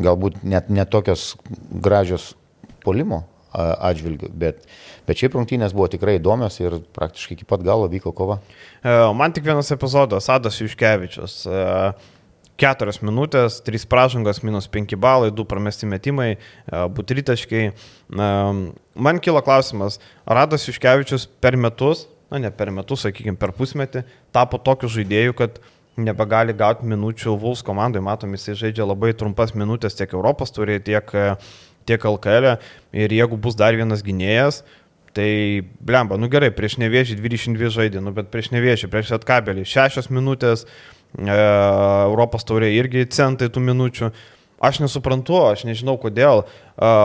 [0.00, 1.34] galbūt net netokios
[1.70, 2.34] gražios
[2.84, 3.24] polimo
[3.56, 4.66] atžvilgių, bet,
[5.08, 8.40] bet šiaip rungtynės buvo tikrai įdomios ir praktiškai iki pat galo vyko kova.
[8.82, 11.40] E, man tik vienas epizodas, Adas Juškevičius.
[11.48, 12.12] Uh
[12.60, 17.64] keturios minutės, trys pražangos, minus penki balai, du pramesti metimai, e, butritaškai.
[18.08, 24.58] Man kilo klausimas, Radas Iškevičius per metus, na ne per metus, sakykime, per pusmetį, tapo
[24.58, 25.60] tokiu žaidėju, kad
[25.96, 28.02] nebegali gauti minučių Vuls komandai.
[28.04, 31.36] Matom, jisai žaidžia labai trumpas minutės tiek Europos turė, tiek, e,
[31.88, 32.56] tiek LKL.
[32.56, 32.58] E.
[33.04, 34.64] Ir jeigu bus dar vienas gynėjas,
[35.16, 40.10] Tai, blemba, nu gerai, prieš nevėžį 22 žaidė, nu bet prieš nevėžį, prieš atkabelį 6
[40.12, 44.10] minutės, E, Europos taurė irgi centai tų minučių.
[44.56, 46.46] Aš nesuprantu, aš nežinau kodėl.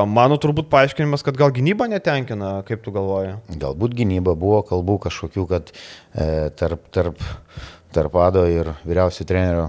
[0.07, 3.35] Mano turbūt paaiškinimas, kad gal gynyba netenkina, kaip tu galvoji?
[3.59, 7.19] Galbūt gynyba buvo kalbų kažkokių, kad e, tarp, tarp,
[7.91, 9.67] tarp Ado ir vyriausių trenerių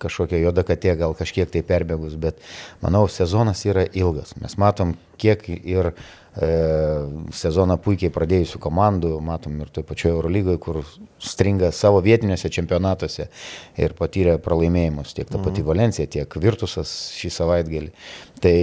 [0.00, 2.40] kažkokia juoda katė gal kažkiek tai perbėgus, bet
[2.84, 4.34] manau, sezonas yra ilgas.
[4.40, 5.92] Mes matom, kiek ir
[6.30, 6.48] E,
[7.34, 10.78] sezoną puikiai pradėjusių komandų, matom ir toje pačioje Eurolygoje, kur
[11.18, 13.26] stringa savo vietiniuose čempionatuose
[13.82, 15.66] ir patyrė pralaimėjimus, tiek ta pati mhm.
[15.66, 17.90] Valencija, tiek Virtusas šį savaitgalį.
[18.46, 18.54] Tai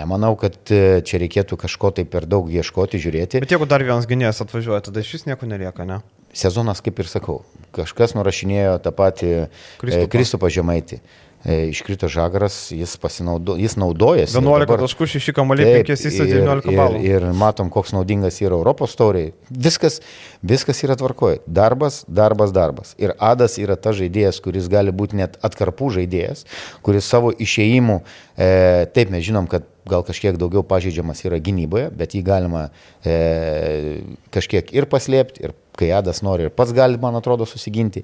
[0.00, 3.44] nemanau, kad e, čia reikėtų kažko tai per daug ieškoti, žiūrėti.
[3.46, 6.02] Bet jeigu dar vienas gynėjas atvažiuoja, tada iš vis nieko nelieka, ne?
[6.36, 7.40] Sezonas, kaip ir sakau,
[7.76, 9.32] kažkas nurašinėjo tą patį
[9.80, 11.00] Kristupą e, Žemaitį.
[11.46, 14.34] E, iškrito žagaras, jis, pasinaudo, jis naudojasi.
[14.34, 16.98] 11 taškų, 6 kamuoliai, 5 įsisė 19 balų.
[16.98, 19.30] Ir, ir matom, koks naudingas yra Europos tauriai.
[19.46, 20.00] Viskas,
[20.42, 21.38] viskas yra tvarkoje.
[21.46, 22.96] Darbas, darbas, darbas.
[22.98, 26.42] Ir Adas yra ta žaidėjas, kuris gali būti net atkarpų žaidėjas,
[26.82, 28.00] kuris savo išėjimų,
[28.34, 28.50] e,
[28.98, 32.68] taip mes žinom, kad gal kažkiek daugiau pažeidžiamas yra gynyboje, bet jį galima
[33.04, 34.02] e,
[34.34, 38.02] kažkiek ir paslėpti, ir kai Adas nori ir pats gali, man atrodo, susiginti.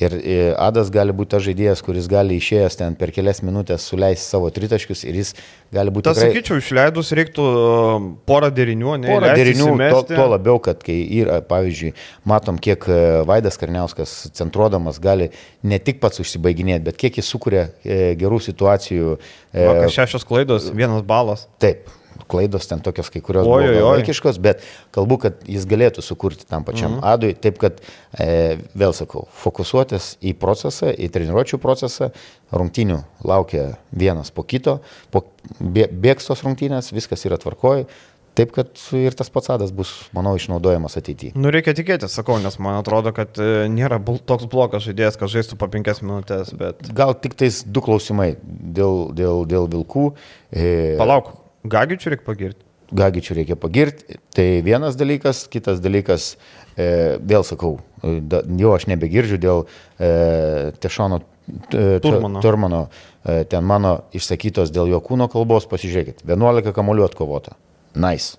[0.00, 4.26] Ir e, Adas gali būti tas žaidėjas, kuris gali išėjęs ten per kelias minutės suleisti
[4.26, 5.32] savo tritaškius ir jis
[5.74, 6.08] gali būti...
[6.08, 6.34] Tas, tikrai...
[6.34, 9.12] sakyčiau, išleidus reiktų e, porą derinių, ne?
[9.12, 11.94] Porą derinių, to, to labiau, kad kai yra, pavyzdžiui,
[12.28, 15.30] matom, kiek e, Vaidas Karniauskas centruodamas gali
[15.64, 19.16] ne tik pats užsibaiginėti, bet kiek jis sukuria gerų situacijų.
[19.54, 21.46] Vakar šešios klaidos, vienas balas.
[21.62, 21.86] Taip
[22.28, 24.62] klaidos ten tokios kai kurios oi, buvo vaikiškos, bet
[24.94, 27.04] kalbu, kad jis galėtų sukurti tam pačiam mhm.
[27.10, 27.80] adui, taip kad,
[28.18, 32.10] e, vėl sakau, fokusuotis į procesą, į treniruočio procesą,
[32.54, 34.78] rungtinių laukia vienas po kito,
[35.14, 35.26] po,
[35.60, 37.88] bėgs tos rungtinės, viskas yra tvarkoji.
[38.34, 41.36] Taip, kad ir tas pats adas bus, manau, išnaudojamas ateityje.
[41.38, 45.58] Nu, reikia tikėtis, sakau, nes man atrodo, kad e, nėra toks blogas žaidėjas, kad žaistų
[45.60, 46.82] po penkias minutės, bet...
[46.98, 50.08] Gal tik tais du klausimai dėl, dėl, dėl vilkų.
[50.50, 50.66] E...
[50.98, 51.30] Palauk,
[51.64, 52.66] Gagičių reikia pagirti.
[52.94, 54.18] Gagičių reikia pagirti.
[54.36, 56.34] Tai vienas dalykas, kitas dalykas,
[56.76, 61.22] e, vėl sakau, e, da, jo aš nebegirdžiu dėl e, Tešono
[61.70, 62.40] Turmano.
[62.40, 62.78] Turmano.
[63.24, 67.52] Ten mano išsakytos dėl jo kūno kalbos, pasižiūrėkit, 11 kamolių atkovota.
[67.94, 68.36] Nice.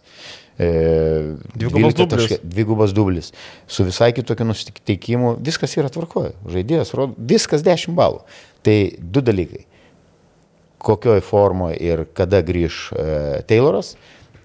[0.60, 0.68] E,
[1.56, 2.15] Dvigubas 12 dublis.
[2.30, 3.32] taškai- Dvigubas dublis.
[3.68, 5.36] Su visai kitokiu nusiteikimu.
[5.44, 6.32] Viskas yra tvarkoje.
[6.48, 7.15] Žaidėjas rodo.
[7.18, 8.22] Viskas 10 balų.
[8.63, 9.65] Tai du dalykai.
[10.80, 13.96] Kokioj formoje ir kada grįž e, Tayloras.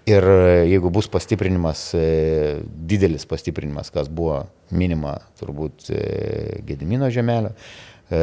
[0.08, 7.52] Ir e, jeigu bus pastiprinimas, e, didelis pastiprinimas, kas buvo minima turbūt e, Gedimino žemelio,
[8.10, 8.20] e,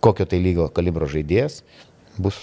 [0.00, 1.60] kokio tai lygio kalibro žaidėjas,
[2.20, 2.36] bus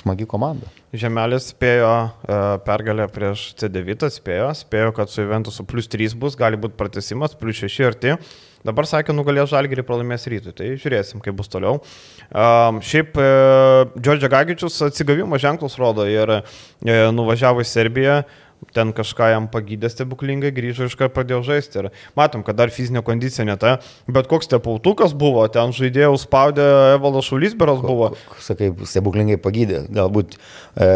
[0.00, 0.70] smagi komanda.
[0.96, 6.60] Žemelis spėjo e, pergalę prieš C9, spėjo, spėjo, kad su Juventusu plus 3 bus, gali
[6.60, 8.16] būti pratesimas, plus 6 arti.
[8.62, 11.80] Dabar sakė, nugalės žalgerį, pralaimės rytui, tai žiūrėsim, kaip bus toliau.
[12.30, 13.26] Um, šiaip e,
[13.98, 16.40] Džordžia Gagičius atsigavimo ženklus rodo ir e,
[17.10, 18.20] nuvažiavo į Serbiją,
[18.70, 21.80] ten kažką jam pagydė stebuklingai, grįžo ir iškart pradėjo žaisti.
[21.82, 26.68] Ir matom, kad dar fizinė kondicija ne ta, bet koks tepautukas buvo, ten žaidėjų spaudė
[26.94, 28.12] Evaldas Šulisberas buvo.
[28.42, 29.84] Sakai, stebuklingai pagydė.
[29.92, 30.90] Galbūt e,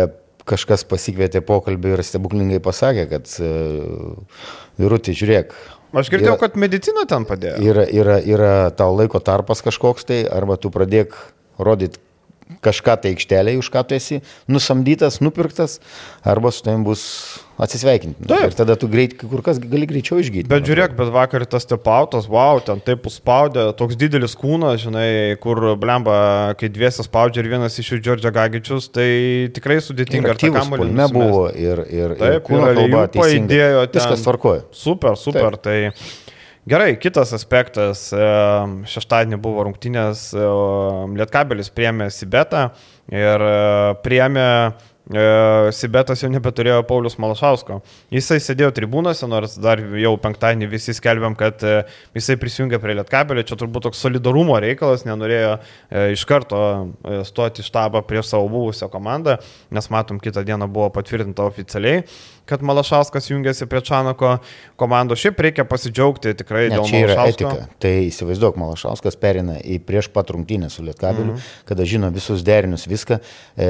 [0.47, 3.53] kažkas pasikvietė pokalbį ir stebuklingai pasakė, kad e,
[4.81, 5.57] virutį, žiūrėk.
[5.97, 7.61] Aš girdėjau, yra- kad medicina ten padėjo.
[7.65, 11.17] Yra, yra, yra tau laiko tarpas kažkoks tai, arba tu pradėk
[11.59, 12.03] rodyti
[12.63, 15.81] kažką tai aikštelėje, už ką tu esi nusamdytas, nupirktas,
[16.23, 17.03] arba su tavim bus
[17.57, 18.27] atsisveikinti.
[18.29, 18.51] Taip.
[18.51, 20.49] Ir tada tu greit, kur kas gali greičiau išgydyti.
[20.51, 25.09] Bet žiūrėk, bet vakar tas tepautas, wow, ten taip spaudė, toks didelis kūnas, žinai,
[25.41, 26.19] kur blemba,
[26.61, 29.09] kai dviesi spaudžia ir vienas iš jų Džordžia Gagičius, tai
[29.57, 30.35] tikrai Ir sudėtinga.
[30.35, 33.49] tą aktyvus puolime buvo ir, ir, ir Taip, kūno ir kalba ten.
[33.97, 34.65] Viskas tvarkoja.
[34.77, 35.57] Super, super.
[35.57, 35.77] Tai
[36.69, 38.11] gerai, kitas aspektas.
[38.93, 40.29] Šeštadienį buvo rungtynės,
[41.17, 42.69] Lietkabelis priemė Sibetą
[43.13, 43.47] ir
[44.05, 44.49] priemė
[45.07, 47.77] Sibetas jau nebeturėjo Paulius Malašausko.
[48.11, 51.77] Jisai sėdėjo tribūnose, nors dar jau penktadienį visi skelbėm, kad e,
[52.19, 53.45] jisai prisijungė prie Lietkabelio.
[53.47, 58.91] Čia turbūt toks solidarumo reikalas, nenorėjo e, iš karto e, stoti štabą prieš savo buvusią
[58.91, 59.39] komandą,
[59.71, 62.03] nes matom, kitą dieną buvo patvirtinta oficialiai,
[62.47, 64.37] kad Malašauskas jungiasi prie Čanako
[64.77, 65.21] komandos.
[65.21, 67.51] Šiaip reikia pasidžiaugti tikrai Ne, dėl Malašausko.
[67.51, 67.69] etika.
[67.83, 71.67] Tai įsivaizduok, Malašauskas perina į prieš pat rungtynę su Lietkabeliu, mm -hmm.
[71.69, 73.19] kada žino visus derinius, viską.
[73.57, 73.69] E,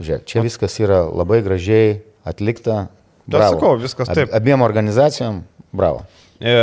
[0.00, 2.86] žiūrėk, čia viskas yra labai gražiai atlikta.
[3.26, 3.54] Bravo.
[3.54, 4.28] sakau, viskas taip.
[4.28, 6.02] Ab, abiem organizacijom, bravo.
[6.40, 6.54] E,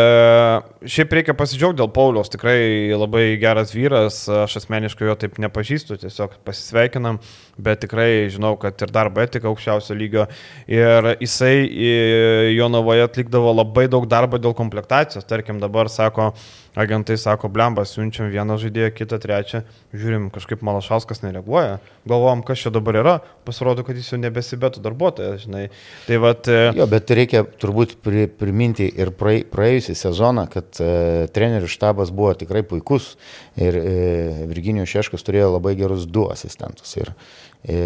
[0.90, 6.38] šiaip reikia pasidžiaugti dėl Pauliaus, tikrai labai geras vyras, aš asmeniškai jo taip nepažįstu, tiesiog
[6.48, 7.20] pasisveikinam,
[7.62, 10.28] bet tikrai žinau, kad ir darbo etika aukščiausio lygio
[10.72, 11.94] ir jisai į
[12.56, 16.32] Jonavoje atlikdavo labai daug darbo dėl komplektacijos, tarkim dabar sako,
[16.76, 19.64] agentai sako, blembas, siunčiam vieną žaidėją, kitą trečią,
[19.96, 23.16] žiūrim, kažkaip Malašauskas nereaguoja, galvom, kas čia dabar yra,
[23.48, 25.70] pasirodo, kad jis jau nebesibetų darbuotojas, žinai.
[26.10, 31.70] Tai vad, e, Jo, bet reikia turbūt pri, priminti ir praėjusią sezoną, kad e, trenerių
[31.72, 33.14] štabas buvo tikrai puikus
[33.60, 36.96] ir e, Virginijus Šeškas turėjo labai gerus du asistentus.
[37.00, 37.12] Ir,
[37.64, 37.80] e,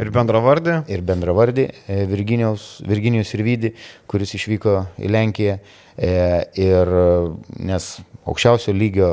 [0.00, 0.80] ir bendra vardė.
[0.90, 1.68] ir bendravardį
[2.10, 3.72] Virginijos, Virginijus Irvydį,
[4.10, 5.58] kuris išvyko į Lenkiją.
[5.98, 6.90] Ir
[7.66, 7.86] nes
[8.30, 9.08] aukščiausio lygio,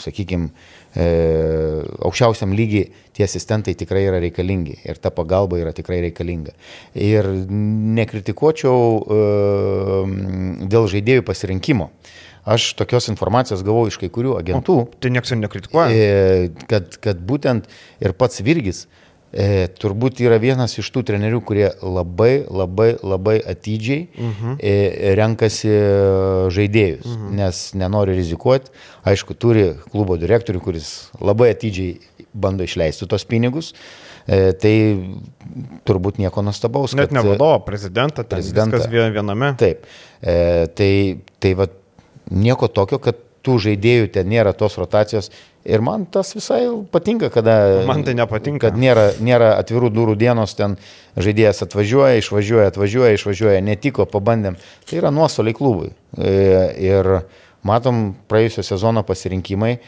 [0.00, 0.48] sakykime,
[0.94, 6.54] aukščiausiam lygiai tie asistentai tikrai yra reikalingi ir ta pagalba yra tikrai reikalinga.
[6.94, 7.26] Ir
[7.98, 9.22] nekritikuočiau e,
[10.70, 11.90] dėl žaidėjų pasirinkimo.
[12.44, 14.76] Aš tokios informacijos gavau iš kai kurių agentų.
[15.00, 15.88] Tai niekas ir nekritikuoja.
[15.90, 17.70] E, kad, kad būtent
[18.04, 19.03] ir pats Virgis e,
[19.82, 24.56] turbūt yra vienas iš tų trenerių, kurie labai, labai, labai atidžiai uh -huh.
[24.60, 25.72] e, renkasi
[26.54, 27.30] žaidėjus, uh -huh.
[27.40, 28.70] nes nenori rizikuoti.
[29.04, 31.98] Aišku, turi klubo direktorių, kuris labai atidžiai
[32.32, 33.74] bando išleisti tos pinigus.
[34.26, 34.74] E, tai
[35.84, 36.94] turbūt nieko nuostabaus.
[36.96, 38.78] Net ne vadovo, prezidentą, ten prezidentą.
[38.78, 39.54] viskas vie- viename.
[39.60, 39.84] Taip.
[40.22, 41.66] E, tai tai va,
[42.30, 45.30] nieko tokio, kad tų žaidėjų ten nėra tos rotacijos.
[45.64, 47.84] Ir man tas visai patinka, kada...
[47.88, 48.68] Man tai nepatinka.
[48.68, 50.76] Kad nėra, nėra atvirų durų dienos, ten
[51.16, 54.58] žaidėjas atvažiuoja, išvažiuoja, atvažiuoja, išvažiuoja, netiko, pabandėm.
[54.88, 55.94] Tai yra nuostoliai klubui.
[56.18, 56.34] E,
[56.84, 57.10] ir
[57.64, 59.80] matom, praėjusio sezono pasirinkimai e,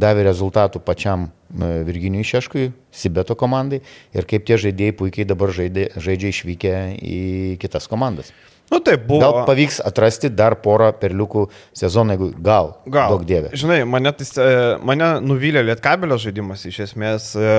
[0.00, 3.82] davė rezultatų pačiam e, Virginijui Šeškui, Sibeto komandai
[4.16, 7.22] ir kaip tie žaidėjai puikiai dabar žaidė, žaidžia išvykę į
[7.60, 8.32] kitas komandas.
[8.72, 9.20] Nu taip, buvo.
[9.20, 11.44] Gal pavyks atrasti dar porą perliukų
[11.76, 13.12] sezoną, jeigu gal, Gal.
[13.12, 13.52] daug dievė.
[13.56, 14.48] Žinai, mane, e,
[14.82, 17.30] mane nuvylė Lietkabelio žaidimas iš esmės.
[17.36, 17.50] e,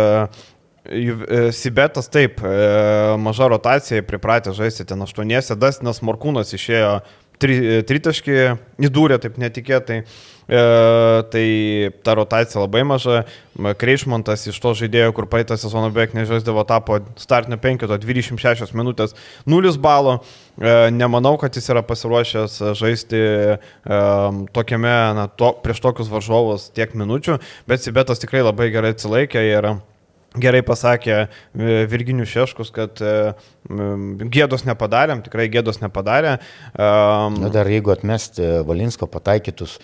[0.85, 2.55] e, Sibetas taip, e,
[3.21, 6.99] maža rotacija, pripratę žaisti ten aštuoniese, Dastinas Morkūnas išėjo
[7.41, 8.39] tri, tritaškį,
[8.87, 10.03] įdūrė taip netikėtai.
[10.45, 11.45] E, tai
[12.05, 13.23] ta rotacija labai maža.
[13.55, 19.15] Kreišmontas iš to žaidėjo, kur praeitą sezoną beveik nežaisdavo, tapo startinio penkito 26 minutės
[19.49, 20.19] 0 balo.
[20.59, 23.57] E, nemanau, kad jis yra pasiruošęs žaisti e,
[24.53, 29.71] tokiame, na, to, prieš tokius varžovus tiek minučių, bet Sibetas tikrai labai gerai atsilaikė ir
[30.35, 31.25] gerai pasakė
[31.89, 33.01] Virginius Šeškus, kad
[33.69, 36.37] gėdos nepadarėm, tikrai gėdos nepadarė.
[36.77, 39.79] Na dar jeigu atmesti Valinsko pataikytus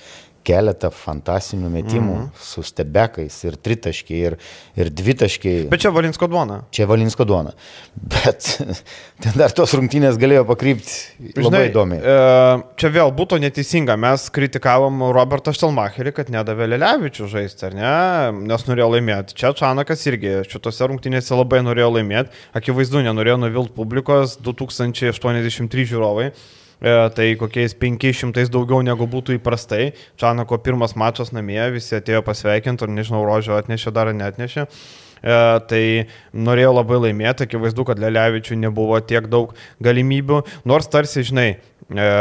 [0.47, 2.43] keletą fantastinių metimų mm -hmm.
[2.51, 4.37] su stebekais ir tritaškiai ir,
[4.75, 5.67] ir dvitaškiai.
[5.69, 6.61] Bet čia Valinsko duona.
[6.71, 7.53] Čia Valinsko duona.
[7.95, 8.61] Bet
[9.23, 11.99] ten dar tos rungtynės galėjo pakrypti labai Žinai, įdomiai.
[12.01, 13.97] E, čia vėl būtų neteisinga.
[13.97, 17.93] Mes kritikavom Robertą Štelmacherį, kad nedavė Lelevičių žaisti, ar ne?
[18.47, 19.37] Nes norėjo laimėti.
[19.37, 22.33] Čia Čanakas irgi šitose rungtynėse labai norėjo laimėti.
[22.57, 26.31] Akivaizdu, nenorėjo nuvilti publikos 2083 žiūrovai.
[26.81, 29.91] E, tai kokiais 500 daugiau negu būtų įprastai.
[30.17, 34.65] Čanako pirmas mačas namie, visi atėjo pasveikinti, ar nežinau, rožio atnešė dar ar netnešė.
[35.21, 35.35] E,
[35.69, 35.83] tai
[36.33, 39.53] norėjau labai laimėti, akivaizdu, kad Lelevičiui nebuvo tiek daug
[39.85, 41.47] galimybių, nors tarsi, žinai,
[41.85, 42.11] e,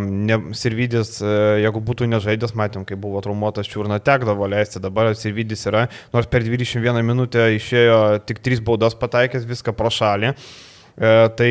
[0.00, 1.36] ne, Sirvidis, e,
[1.66, 6.48] jeigu būtų nežaidęs, matėm, kai buvo traumuotas čiurna, tekdavo leisti, dabar Sirvidis yra, nors per
[6.48, 10.32] 21 minutę išėjo tik 3 baudas pataikęs, viską pro šalį.
[10.32, 11.50] E, tai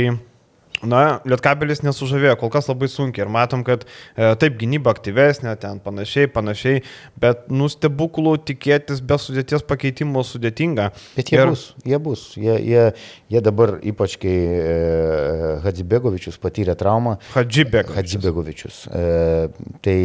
[0.84, 5.80] Na, Lietkabelis nesužavėjo, kol kas labai sunkiai ir matom, kad e, taip gynyba aktyvesnė, ten
[5.84, 6.82] panašiai, panašiai,
[7.22, 10.90] bet nustebuklų tikėtis be sudėties pakeitimo sudėtinga.
[11.16, 11.54] Bet jie ir...
[11.54, 12.86] bus, jie bus, jie, jie,
[13.32, 17.18] jie dabar ypač kai e, Hadzibegovičius patyrė traumą.
[17.38, 18.00] Hadzibegovičius.
[18.02, 18.82] Hadzibegovičius.
[18.92, 19.98] E, tai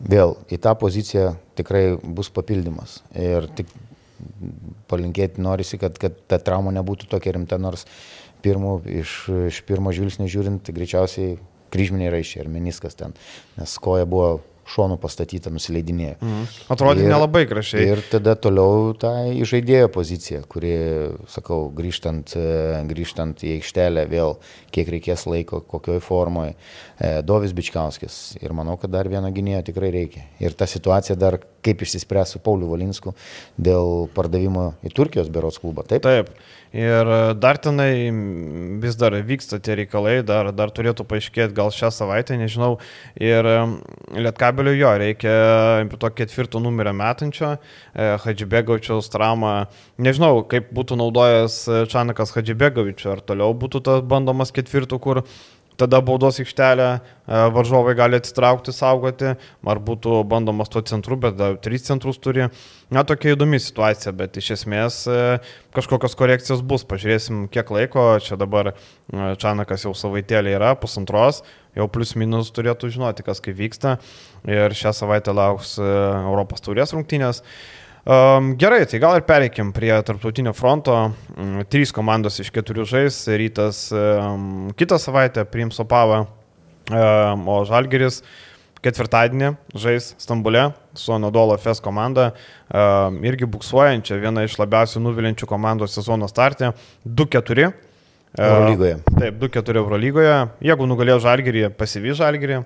[0.00, 3.02] vėl į tą poziciją tikrai bus papildymas.
[3.16, 3.68] Ir tik
[4.90, 7.84] palinkėti norisi, kad, kad ta trauma nebūtų tokia rimta, nors
[8.46, 9.18] pirmų, iš,
[9.50, 11.36] iš pirmo žvilgsnio žiūrint, tai greičiausiai
[11.74, 13.16] kryžminiai raiščiai ar meniskas ten,
[13.58, 14.36] nes koja buvo
[14.66, 16.16] šonų pastatyta, nusileidinėjo.
[16.20, 16.46] Mhm.
[16.74, 17.84] Atrodė ir, nelabai gražiai.
[17.92, 19.12] Ir tada toliau tą
[19.46, 20.72] žaidėjo poziciją, kuri,
[21.30, 22.34] sakau, grįžtant,
[22.90, 24.36] grįžtant į aikštelę vėl,
[24.74, 26.56] kiek reikės laiko, kokioje formoje.
[27.26, 28.36] Dovis Bičkauskis.
[28.42, 30.26] Ir manau, kad dar vieno gynėjo tikrai reikia.
[30.42, 33.14] Ir ta situacija dar kaip išsispręs su Pauliu Valinsku
[33.58, 35.86] dėl pardavimo į Turkijos beros klubą.
[35.86, 36.06] Taip.
[36.06, 36.34] Taip.
[36.76, 38.10] Ir e, dar tenai
[38.82, 42.76] vis dar vyksta tie reikalai, dar, dar turėtų paaiškėti gal šią savaitę, nežinau.
[43.16, 43.54] Ir e,
[44.20, 45.36] Lietkabelio jo reikia
[45.96, 49.54] to ketvirto numerio metančio, e, Hadžibegovičiaus traumą.
[49.96, 51.58] Nežinau, kaip būtų naudojęs
[51.88, 55.22] Čanakas Hadžibegovičiu, ar toliau būtų tas bandomas ketvirtų, kur
[55.76, 57.00] tada baudos aikštelę e,
[57.52, 59.34] varžovai gali atsitraukti, saugoti,
[59.66, 62.48] ar būtų bandomas tuo centru, bet dar trys centrus turi.
[62.92, 65.20] Na, tokia įdomi situacija, bet iš esmės e,
[65.76, 66.86] kažkokios korekcijos bus.
[66.88, 68.08] Pažiūrėsim, kiek laiko.
[68.24, 68.76] Čia dabar e,
[69.42, 71.42] Čanakas jau savaitėlė yra, pusantros,
[71.76, 73.98] jau plus minus turėtų žinoti, kas kaip vyksta.
[74.48, 77.42] Ir šią savaitę lauks Europos taurės rungtynės.
[78.06, 80.94] Um, gerai, tai gal ir pereikim prie tarptautinio fronto.
[81.34, 83.16] Um, trys komandos iš keturių žais.
[83.26, 86.20] Rytas um, kitą savaitę priims Opavą,
[86.86, 88.20] um, o Žalgeris
[88.86, 92.28] ketvirtadienį žais Stambule su Anadolo FS komanda,
[93.26, 96.70] irgi buksuojančia, viena iš labiausiai nuvilinčių komandos sezono startė,
[97.02, 97.72] 2-4.
[98.36, 99.00] Eurolygoje.
[99.16, 100.36] Taip, 2-4 Eurolygoje.
[100.62, 102.60] Jeigu nugalėjo Žalgerį, pasivy Žalgerį,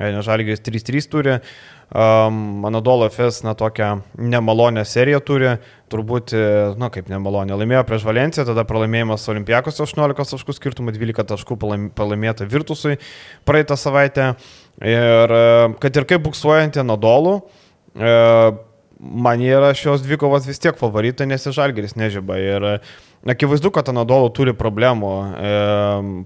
[0.00, 1.36] nes Žalgeris 3-3 turi.
[1.36, 5.52] Uh, Anadolo FS, na, tokią nemalonę seriją turi,
[5.88, 11.28] turbūt, e, na, kaip nemalonę, laimėjo prieš Valenciją, tada pralaimėjimas Olimpijakos 18 taškų skirtumų, 12
[11.30, 11.58] taškų
[11.94, 12.98] pralaimėta Virtusui
[13.46, 14.32] praeitą savaitę.
[14.82, 15.44] Ir e,
[15.82, 17.36] kad ir kaip buksuojantį Anadolų,
[17.94, 18.16] e,
[18.98, 22.40] man yra šios dvikovos vis tiek favoritai, nes Žalgeris nežyba.
[22.42, 22.68] Ir
[23.26, 25.12] Akivaizdu, kad Anadolo turi problemų.
[25.34, 25.52] E,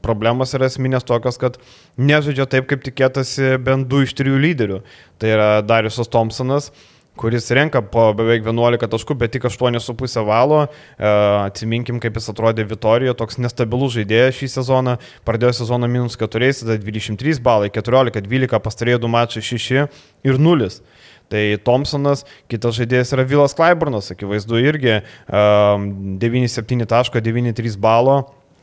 [0.05, 1.57] problemos yra esminės tokios, kad
[1.96, 4.80] nežaidžia taip, kaip tikėtasi bent du iš trijų lyderių.
[5.20, 6.68] Tai yra Dariusas Thompsonas,
[7.20, 10.61] kuris renka po beveik 11 taškų, bet tik 8,5 valo.
[10.68, 11.09] E,
[11.46, 14.98] atsiminkim, kaip jis atrodė Vitorijoje, toks nestabilus žaidėjas šį sezoną.
[15.24, 19.86] Pradėjo sezoną minus 4, tada 23 balai, 14, 12, pastarėjų du mačai 6
[20.28, 20.68] ir 0.
[21.30, 25.86] Tai Thompsonas, kitas žaidėjas yra Vilas Klaiburnas, akivaizdu irgi um,
[26.18, 28.20] 9,7 taško, 9,3 balo.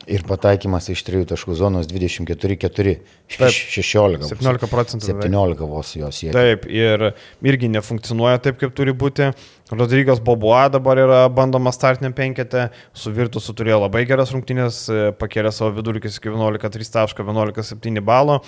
[0.08, 2.94] Ir pataikymas iš 3 taškų zonos 24-4,
[3.28, 4.30] 16.
[4.30, 5.04] 17 procentų.
[5.10, 6.36] 17 vos jos siekia.
[6.36, 7.10] Taip, ir
[7.44, 9.34] irgi nefunkcionuoja taip, kaip turi būti.
[9.68, 14.86] Rodrygas Bobuo dabar yra bandoma startinė penketė, su Virtusu turėjo labai geras rungtynės,
[15.20, 18.40] pakėlė savo vidurkis iki 11,3 taško, 11,7 balo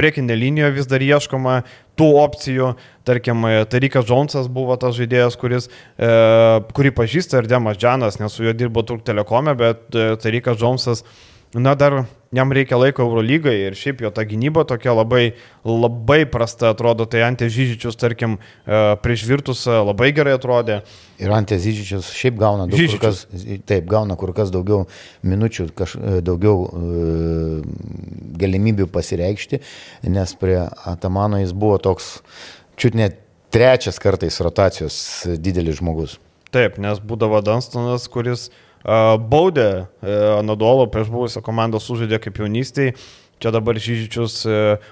[0.00, 1.60] priekinė linijoje vis dar ieškoma
[2.00, 2.72] tų opcijų.
[3.08, 5.68] Tarkim, Tarikas Džonsas buvo tas žaidėjas, kuris,
[6.00, 6.10] e,
[6.76, 11.04] kurį pažįsta ir Demas Džanas, nes su juo dirbo Turk Telekome, bet e, Tarikas Džonsas
[11.54, 15.32] na dar jam reikia laiko Eurolygai ir šiaip jo ta gynyba tokia labai,
[15.66, 20.80] labai prasta atrodo, tai Ante Žyžičius, tarkim, e, prieš Virtus labai gerai atrodė.
[21.18, 23.24] Ir Ante Žyžičius šiaip gauna, daug, kur kas,
[23.66, 24.86] taip, gauna kur kas daugiau
[25.26, 27.66] minučių, kaž, e, daugiau uh,
[28.40, 29.60] galimybių pasireikšti,
[30.14, 32.20] nes prie Atamano jis buvo toks,
[32.78, 33.18] čiut net
[33.50, 34.96] trečias kartais rotacijos
[35.42, 36.20] didelis žmogus.
[36.54, 38.48] Taip, nes būdavo Dunstonas, kuris
[38.84, 39.86] baudė
[40.38, 42.94] Anadolo prieš buvusią komandą sužaidė kaip jaunystėje.
[43.40, 44.34] Čia dabar Žyžičius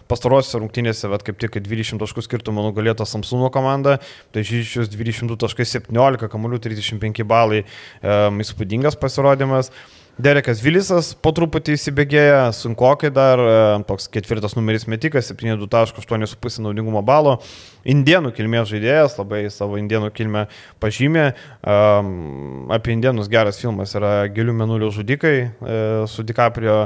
[0.08, 3.98] pastarosios rungtynėse, bet kaip tik 20 taškų skirtumų nugalėta Samsūno komanda,
[4.32, 7.66] tai Žyžičius 22.17, kamuolių 35 balai,
[8.00, 9.68] įspūdingas pasirodymas.
[10.18, 17.36] Derekas Vilisas po truputį įsibėgėja, sunkokai dar, e, toks ketvirtas numeris metikas, 7,2.8,5 naudingumo balo.
[17.86, 20.48] Indienų kilmės žaidėjas, labai savo indienų kilmę
[20.82, 21.28] pažymė.
[21.62, 25.78] Um, apie indienus geras filmas yra Gilių menulio žudikai e,
[26.10, 26.80] su DiCaprio.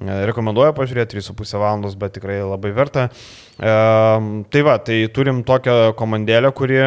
[0.00, 3.10] E, rekomenduoju pažiūrėti 3,5 valandos, bet tikrai labai verta.
[3.58, 6.84] Tai va, tai turim tokią komandėlę, kuri,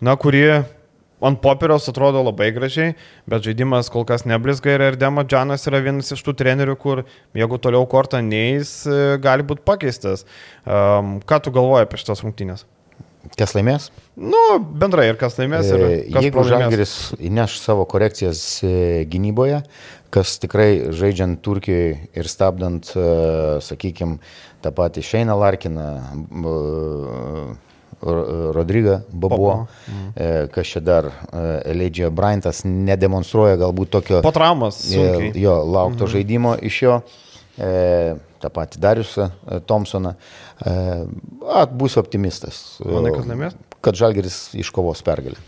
[0.00, 0.46] na, kuri
[1.24, 2.94] ant popieriaus atrodo labai gražiai,
[3.28, 7.04] bet žaidimas kol kas neblizga ir Erdemo Džanas yra vienas iš tų trenerių, kur
[7.36, 10.26] jeigu toliau kortą neįs, e, gali būti pakeistas.
[10.64, 12.66] Um, ką tu galvoji apie šitas rungtynės?
[13.36, 13.88] Kas laimės?
[14.14, 15.66] Nu, bendrai ir kas laimės.
[15.72, 18.74] Ir e, kas Jeigu Žalgeris įneš savo korekcijas e,
[19.10, 19.64] gynyboje,
[20.14, 22.92] kas tikrai žaidžiant Turkijoje ir stabdant,
[23.66, 24.20] sakykime,
[24.64, 25.88] tą patį Šeiną Larkiną,
[28.02, 30.10] Rodryga Babuo, mhm.
[30.14, 31.08] E, kas čia dar,
[31.64, 34.20] Eledžija Bryantas nedemonstruoja galbūt tokio...
[34.24, 34.82] Po traumas.
[34.84, 35.32] E, sunkiai.
[35.40, 36.12] Jo, laukto mhm.
[36.12, 37.00] žaidimo iš jo.
[37.56, 39.30] E, tą patį Dariusą
[39.66, 40.12] Thompsoną.
[40.60, 42.76] At, būsiu optimistas.
[42.84, 43.56] Manai, kad laimės?
[43.84, 45.40] Kad Žalgeris iškovos pergalę.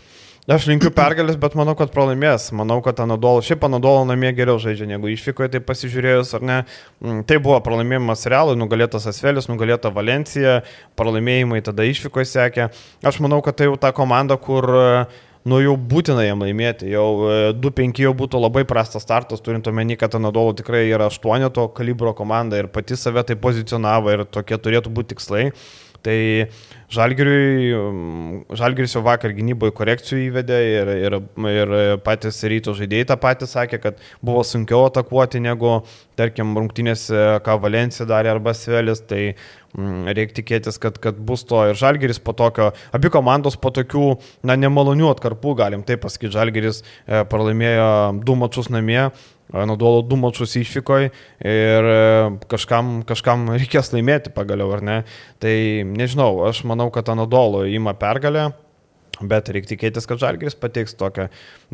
[0.49, 2.47] Aš linkiu pergalės, bet manau, kad pralaimės.
[2.57, 6.55] Manau, kad Anadolo, šiaip Anadolo namie geriau žaidžia negu išvykoje, tai pasižiūrėjus, ar ne.
[7.05, 10.63] Mm, tai buvo pralaimėjimas Realui, nugalėtas Asvelis, nugalėta Valencija,
[10.97, 12.65] pralaimėjimai tada išvykoje sekė.
[13.05, 14.65] Aš manau, kad tai jau ta komanda, kur
[15.45, 16.89] nu jau būtina jam laimėti.
[16.95, 21.45] Jau 2-5 e, jau būtų labai prastas startas, turint omeny, kad Anadolo tikrai yra 8
[21.53, 25.51] to kalibro komanda ir pati save tai pozicionavo ir tokie turėtų būti tikslai.
[26.01, 26.17] Tai
[26.89, 31.15] Žalgiris jau vakar gynyboje korekcijų įvedė ir, ir,
[31.51, 35.83] ir patys ryto žaidėjai tą patį sakė, kad buvo sunkiau atakuoti negu,
[36.17, 41.61] tarkim, rungtynėse, ką Valencija darė arba Svelis, tai mm, reikia tikėtis, kad, kad bus to
[41.69, 44.13] ir Žalgiris po tokio, abi komandos po tokių,
[44.43, 47.89] na, nemalonių atkarpų, galim taip pasakyti, Žalgiris e, pralaimėjo
[48.25, 49.09] du mačius namie,
[49.49, 52.01] Naudolo du mačius išvykoje ir e,
[52.51, 54.97] kažkam, kažkam reikės laimėti pagaliau, ar ne?
[55.41, 55.53] Tai
[55.89, 58.51] nežinau, aš manau, kad Anadolo įima pergalę.
[59.19, 61.25] Bet reikia tikėtis, kad Žalgiris pateiks tokią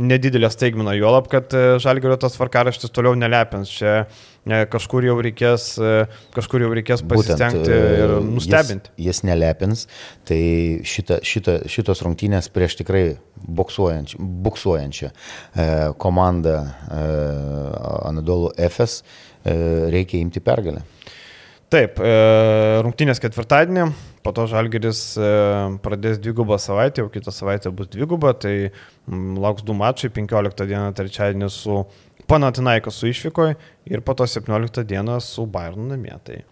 [0.01, 3.69] nedidelę staigmeną, juolab, kad e, Žalgirio tas varkaraštis toliau nelepins.
[3.69, 5.91] Čia e, kažkur jau reikės, e,
[6.33, 8.93] kažkur jau reikės pasistengti Būtent, ir nustebinti.
[8.97, 9.85] Jis, jis nelepins,
[10.25, 10.41] tai
[10.89, 13.05] šita, šita, šitos rungtynės prieš tikrai
[13.45, 15.13] buksuojančią, buksuojančią
[16.01, 16.57] komandą
[18.09, 19.03] Anadolu FS
[19.45, 20.81] reikia imti pergalę.
[21.75, 21.97] Taip,
[22.85, 23.89] rungtynės ketvirtadienį
[24.25, 25.29] po to Žalgeris e,
[25.85, 28.71] pradės dvigubą savaitę, jau kitą savaitę bus dviguba, tai
[29.05, 31.83] lauks du mačai, 15 dieną trečiadienį su
[32.25, 33.53] Panatinaiko su išvykoje
[33.93, 36.15] ir po to 17 dieną su Bayern namie.
[36.25, 36.45] Tai e,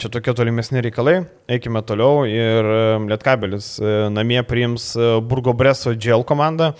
[0.00, 1.18] čia tokie tolimesni reikalai,
[1.58, 3.74] eikime toliau ir e, Lietkabelis
[4.14, 4.94] namie priims
[5.28, 6.72] Burgo Breso Džel komandą.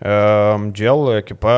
[0.00, 1.54] Džel ekipa,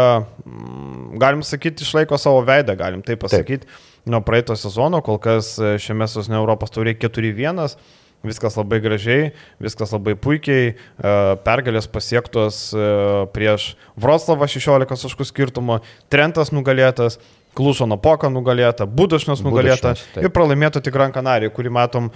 [1.23, 3.69] galim sakyti, išlaiko savo veidą, galim taip pasakyti.
[3.69, 7.77] Taip nuo praeito sezono, kol kas e, šiame sezone Europos taurė 4-1.
[8.23, 9.33] Viskas labai gražiai,
[9.63, 12.89] viskas labai puikiai, e, pergalės pasiektos e,
[13.35, 15.81] prieš Vroclavą 16 taškų skirtumo,
[16.13, 17.19] Trentas nugalėtas,
[17.59, 22.07] Klušono Poka nugalėta, Budašnas nugalėta Budašnas, ir pralaimėta tik Gran Canaria, kurį matom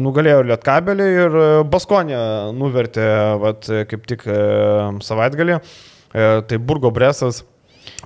[0.00, 1.36] nugalėjo Lietkabelį ir
[1.68, 2.20] Baskonė
[2.56, 3.04] nuvertė
[3.42, 4.24] vat, kaip tik
[5.04, 5.58] savaitgalį.
[6.14, 7.42] Tai Burgo Bresas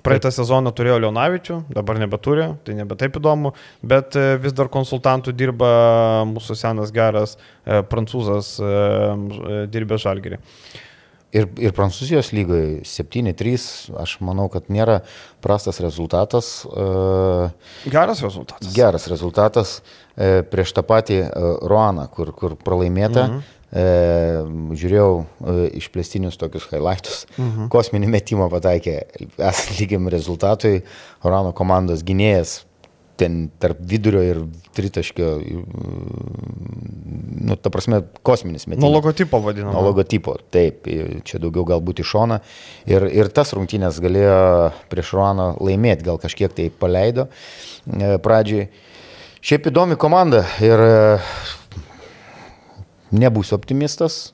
[0.05, 5.35] Praeitą sezoną turėjo Leonavičių, dabar nebeturi, tai nebe taip įdomu, bet e, vis dar konsultantų
[5.37, 5.71] dirba
[6.31, 8.75] mūsų senas geras e, prancūzas e,
[9.73, 10.43] dirbė žalgerį.
[11.37, 13.65] Ir, ir Prancūzijos lygoje 7-3,
[14.01, 15.03] aš manau, kad nėra
[15.45, 16.63] prastas rezultatas.
[17.85, 18.71] Geras rezultatas.
[18.73, 19.75] Geras rezultatas
[20.17, 21.19] prieš tą patį
[21.69, 23.27] Ruaną, kur, kur pralaimėta.
[23.29, 23.85] Mhm e,
[24.79, 27.69] žiūrėjau e, išplėstinius tokius highlights, mhm.
[27.73, 29.01] kosminį metimą pataikė,
[29.37, 30.81] esant lygiam rezultatui,
[31.27, 32.63] Orano komandos gynėjas
[33.19, 34.41] ten tarp vidurio ir
[34.77, 35.29] tritaškio,
[37.49, 38.85] nu, ta prasme, kosminis metimas.
[38.85, 39.75] Nuo logotipo vadinamo.
[39.75, 40.87] Nuo logotipo, taip,
[41.27, 42.39] čia daugiau galbūt iš šona.
[42.91, 44.39] Ir, ir tas rungtynės galėjo
[44.93, 48.69] prieš Ruaną laimėti, gal kažkiek tai paleido e, pradžiai.
[49.49, 50.83] Šiaip įdomi komanda ir
[53.15, 54.33] nebūsiu optimistas.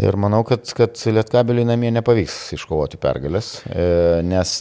[0.00, 4.60] Ir manau, kad, kad Lietkabeliui namie nepavyks iškovoti pergalės, e, nes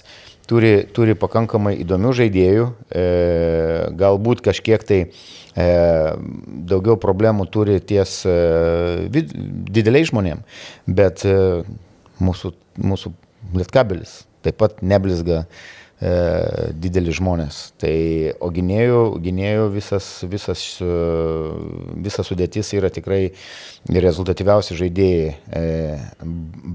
[0.50, 3.06] turi, turi pakankamai įdomių žaidėjų, e,
[4.00, 5.68] galbūt kažkiek tai e,
[6.74, 8.36] daugiau problemų turi ties e,
[9.14, 9.32] vid,
[9.70, 10.44] dideliai žmonėm,
[11.00, 11.38] bet e,
[12.20, 13.16] mūsų, mūsų
[13.56, 15.46] Lietkabelis taip pat neblizga
[16.02, 16.12] e,
[16.74, 17.62] dideli žmonės.
[17.80, 17.96] Tai,
[18.42, 20.92] o gynėjų, gynėjų visas, visas, e,
[22.06, 23.32] visas sudėtis yra tikrai
[23.90, 25.34] rezultatyviausi žaidėjai.
[25.52, 25.66] E,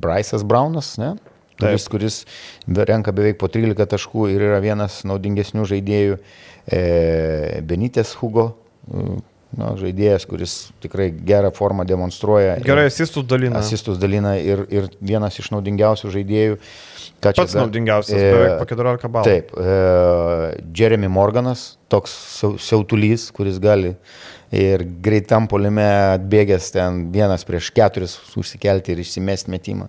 [0.05, 1.15] Bryce'as Braunas, ne?
[1.55, 2.17] Kuris, kuris
[2.67, 6.19] renka beveik po 13 taškų ir yra vienas naudingesnių žaidėjų.
[6.67, 6.81] E,
[7.69, 8.49] Benitės Hugo,
[9.59, 12.59] nu, žaidėjas, kuris tikrai gerą formą demonstruoja.
[12.65, 13.61] Gerai asistus dalina.
[13.63, 16.59] Asistus dalina ir, ir vienas iš naudingiausių žaidėjų.
[17.25, 19.25] Pats čia, naudingiausias, e, beveik po 14 balų.
[19.31, 21.65] Taip, e, Jeremy Morganas,
[21.95, 22.15] toks
[22.67, 23.95] siautulys, kuris gali
[24.55, 25.85] ir greitam polime
[26.15, 29.89] atbėgęs ten vienas prieš keturis užsikelti ir išsimesti metimą.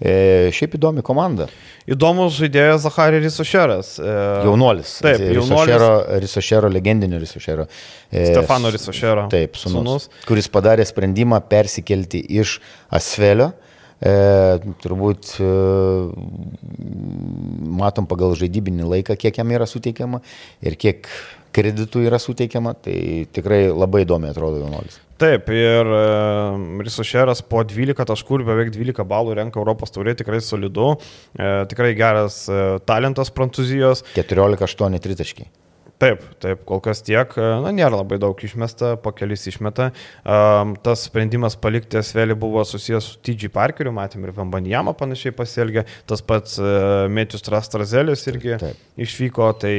[0.00, 1.46] E, šiaip įdomi komanda.
[1.90, 3.94] Įdomus žaidėjas Zacharį Risošeras.
[4.00, 4.12] E,
[4.48, 4.96] jaunuolis.
[5.04, 5.90] Taip, Risošero,
[6.24, 7.66] Risošero legendinio Risošero.
[8.10, 9.28] E, Stefano Risošero.
[9.32, 10.22] Taip, sunus, sunus.
[10.28, 12.58] Kuris padarė sprendimą persikelti iš
[12.90, 13.52] Asvelio.
[14.00, 14.12] E,
[14.80, 15.48] turbūt e,
[17.80, 20.22] matom pagal žaidybinį laiką, kiek jam yra suteikiama
[20.64, 21.10] ir kiek
[21.54, 24.98] kreditų yra suteikiama, tai tikrai labai įdomi atrodo jaunuolis.
[25.20, 26.04] Taip, ir e,
[26.86, 30.94] Risošeras po 12 taškų ir beveik 12 balų renka Europos taurė, tikrai solidu,
[31.36, 34.06] e, tikrai geras e, talentas Prancūzijos.
[34.16, 35.50] 14-8 tritaškiai.
[36.00, 39.90] Taip, taip, kol kas tiek, na, nėra labai daug išmesta, po kelis išmeta.
[40.24, 45.84] Um, tas sprendimas palikti Esvelį buvo susijęs su TG Parkeriu, matėm ir Vambanjama panašiai pasielgė,
[46.08, 48.80] tas pats uh, Metijus Trastrazelis irgi taip.
[48.96, 49.74] išvyko, tai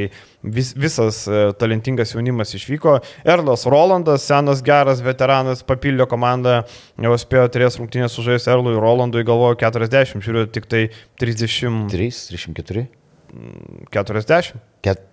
[0.46, 3.00] vis, visas uh, talentingas jaunimas išvyko.
[3.26, 6.60] Erlas Rolandas, senas geras veteranas, papildė komandą,
[7.02, 11.88] jau spėjo turės rungtynės sužais Erlui Rolandui, galvoju 40, žiūriu, tik tai 30.
[11.90, 12.90] 3, 34.
[13.90, 14.62] 40.
[14.86, 15.08] Ket...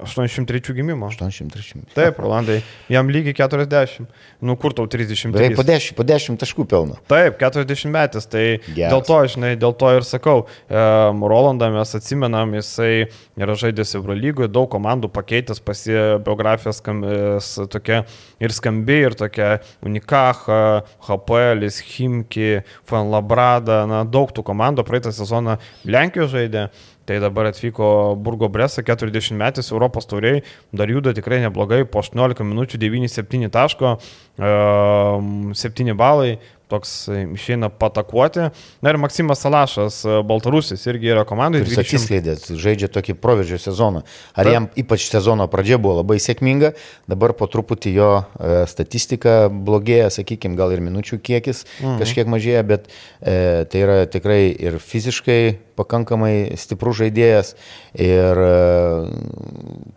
[0.00, 1.06] 83 gimimo.
[1.06, 1.84] 83.
[1.94, 2.60] Taip, Rolandai,
[2.90, 4.06] jam lygiai 40.
[4.42, 5.30] Nu, kur tau 30?
[5.34, 6.98] Beveik po 10, po 10 taškų pelno.
[7.10, 8.26] Taip, 40 metais.
[8.30, 8.90] Tai Geras.
[8.92, 13.08] dėl to, žinai, dėl to ir sakau, um, Rolandą mes atsimenam, jisai
[13.40, 15.96] yra žaidęs Eurolygoje, daug komandų pakeitęs, pasi
[16.26, 18.02] biografija skambės tokia
[18.42, 19.52] ir skambi, ir tokia
[19.86, 20.60] Unikaha,
[21.08, 26.70] HPL, Himki, Fanlabrada, na, daug tų komandų praeitą sezoną Lenkijoje žaidė.
[27.08, 30.42] Tai dabar atvyko Burgo Bresa, 40 metais Europos tauriai,
[30.72, 33.96] dar juda tikrai neblogai, po 18 minučių 9-7 taško,
[34.38, 36.36] 7 balai,
[36.70, 38.50] toks e, išeina patakuoti.
[38.84, 41.62] Na ir Maksimas Salašas, e, Baltarusis, irgi yra komandai.
[41.64, 41.84] Jis 20...
[41.84, 44.04] atsiskleidė, žaidžia tokį proveržio sezoną.
[44.34, 44.54] Ar Ta.
[44.54, 46.72] jam ypač sezono pradžia buvo labai sėkminga,
[47.10, 51.98] dabar po truputį jo e, statistika blogėja, sakykime, gal ir minučių kiekis mhm.
[52.04, 55.40] kažkiek mažėja, bet e, tai yra tikrai ir fiziškai
[55.80, 57.54] pakankamai stiprus žaidėjas
[57.98, 58.52] ir e,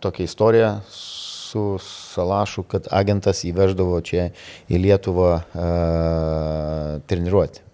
[0.04, 1.78] tokia istorija su
[2.14, 4.28] Salašu, kad agentas įveždavo čia
[4.70, 7.64] į Lietuvą uh, treniruoti.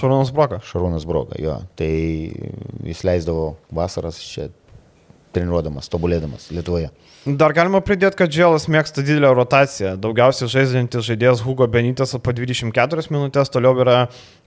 [0.00, 0.60] Šarūnas Broka.
[0.66, 1.60] Šarūnas Broka, jo.
[1.78, 1.90] Tai
[2.88, 4.50] jis leisdavo vasaras čia
[5.34, 6.90] treniruodamas, tobulėdamas Lietuvoje.
[7.24, 9.94] Dar galima pridėti, kad Dželas mėgsta didelę rotaciją.
[9.96, 13.94] Daugiausiai žaidžiantis žaidėjas Hugo Benitas po 24 minutės, toliau yra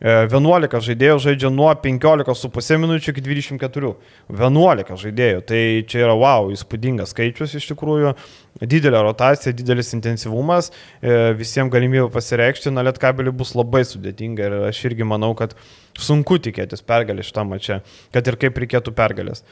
[0.05, 3.95] 11 e, žaidėjų žaidžia nuo 15,5 minučių iki 24.
[4.29, 5.41] 11 žaidėjų.
[5.49, 8.13] Tai čia yra wow, įspūdingas skaičius iš tikrųjų.
[8.61, 10.69] Didelė rotacija, didelis intensyvumas,
[11.01, 15.57] e, visiems galimybė pasireikšti, na, lietkabelį bus labai sudėtinga ir aš irgi manau, kad
[15.97, 17.81] sunku tikėtis pergalės šitą mačią,
[18.13, 19.43] kad ir kaip reikėtų pergalės.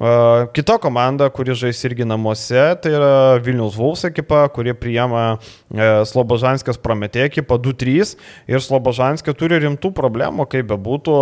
[0.00, 6.80] Kita komanda, kuri žais irgi namuose, tai yra Vilnius Vulfs ekipa, kurie priema e, Slobožanskės
[6.80, 8.14] Prometė ekipą 2-3
[8.48, 11.18] ir Slobožanskė turi rimtų problemų, kaip bebūtų,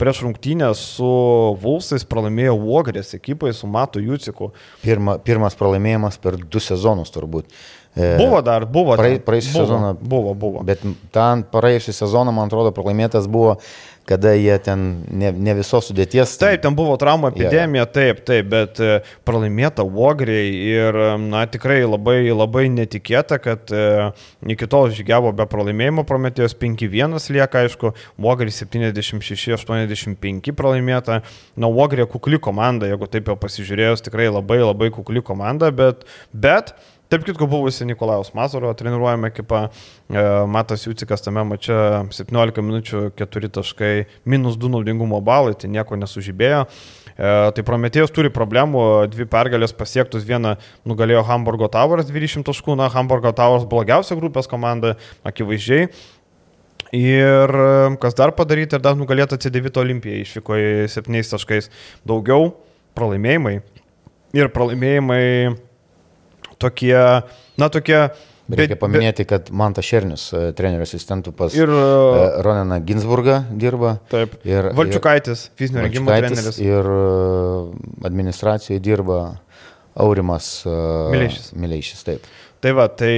[0.00, 1.08] prieš rungtynę su
[1.62, 4.52] Vulfsais pralaimėjo Uogrės ekipai su Matu Juciku.
[4.84, 7.50] Pirma, pirmas pralaimėjimas per du sezonus turbūt.
[7.96, 8.96] E, buvo dar, buvo.
[9.00, 9.92] Praėjusią sezoną.
[10.00, 10.64] Buvo, buvo.
[10.68, 10.84] Bet
[11.14, 13.56] ten praėjusią sezoną, man atrodo, pralaimėtas buvo
[14.06, 16.36] kada jie ten ne, ne visos sudėties.
[16.38, 17.90] Taip, ten buvo traumų epidemija, yeah.
[17.90, 23.82] taip, taip, bet e, pralaimėta Vogriai ir, na, tikrai labai, labai netikėta, kad e,
[24.54, 27.92] iki tol žygiavo be pralaimėjimo, Prometėjos 5-1 lieka, aišku,
[28.22, 28.54] Vogriai
[29.86, 31.20] 76-85 pralaimėta,
[31.56, 36.74] na, Vogriai kukli komanda, jeigu taip jau pasižiūrėjus, tikrai labai, labai kukli komanda, bet, bet
[37.06, 39.68] Taip kitko buvusi Nikolaus Mazuro treniruojama ekipa,
[40.10, 41.76] e, Matas Jūcikas tame mače
[42.10, 43.90] 17 minučių 4 taškai,
[44.26, 46.64] minus 2 naudingumo balai, tai nieko nesužibėjo.
[46.66, 52.90] E, tai Prometėjus turi problemų, dvi pergalės pasiektus, vieną nugalėjo Hamburgo Towers 20 taškų, na,
[52.90, 55.86] Hamburgo Towers blogiausia grupės komanda, akivaizdžiai.
[56.94, 61.70] Ir e, kas dar padaryti, ir dar nugalėta C9 Olimpija išvyko į 7 taškais
[62.06, 62.52] daugiau,
[62.98, 63.58] pralaimėjimai.
[64.36, 65.24] Ir pralaimėjimai
[66.62, 66.96] tokie,
[67.58, 68.00] na tokie
[68.46, 71.80] Reikia paminėti, kad Mantas Šernius, e, trenerio asistentų pas ir e,
[72.46, 73.96] Roneną Ginsburgą dirba.
[74.12, 74.36] Taip.
[74.46, 76.60] Ir, Valčiukaitis, fizinio rengimo treneris.
[76.62, 77.00] Ir e,
[78.06, 79.20] administracijoje dirba
[79.98, 81.50] Aurimas Mileišis.
[81.58, 82.30] Mileišis, taip.
[82.64, 83.12] Tai va, tai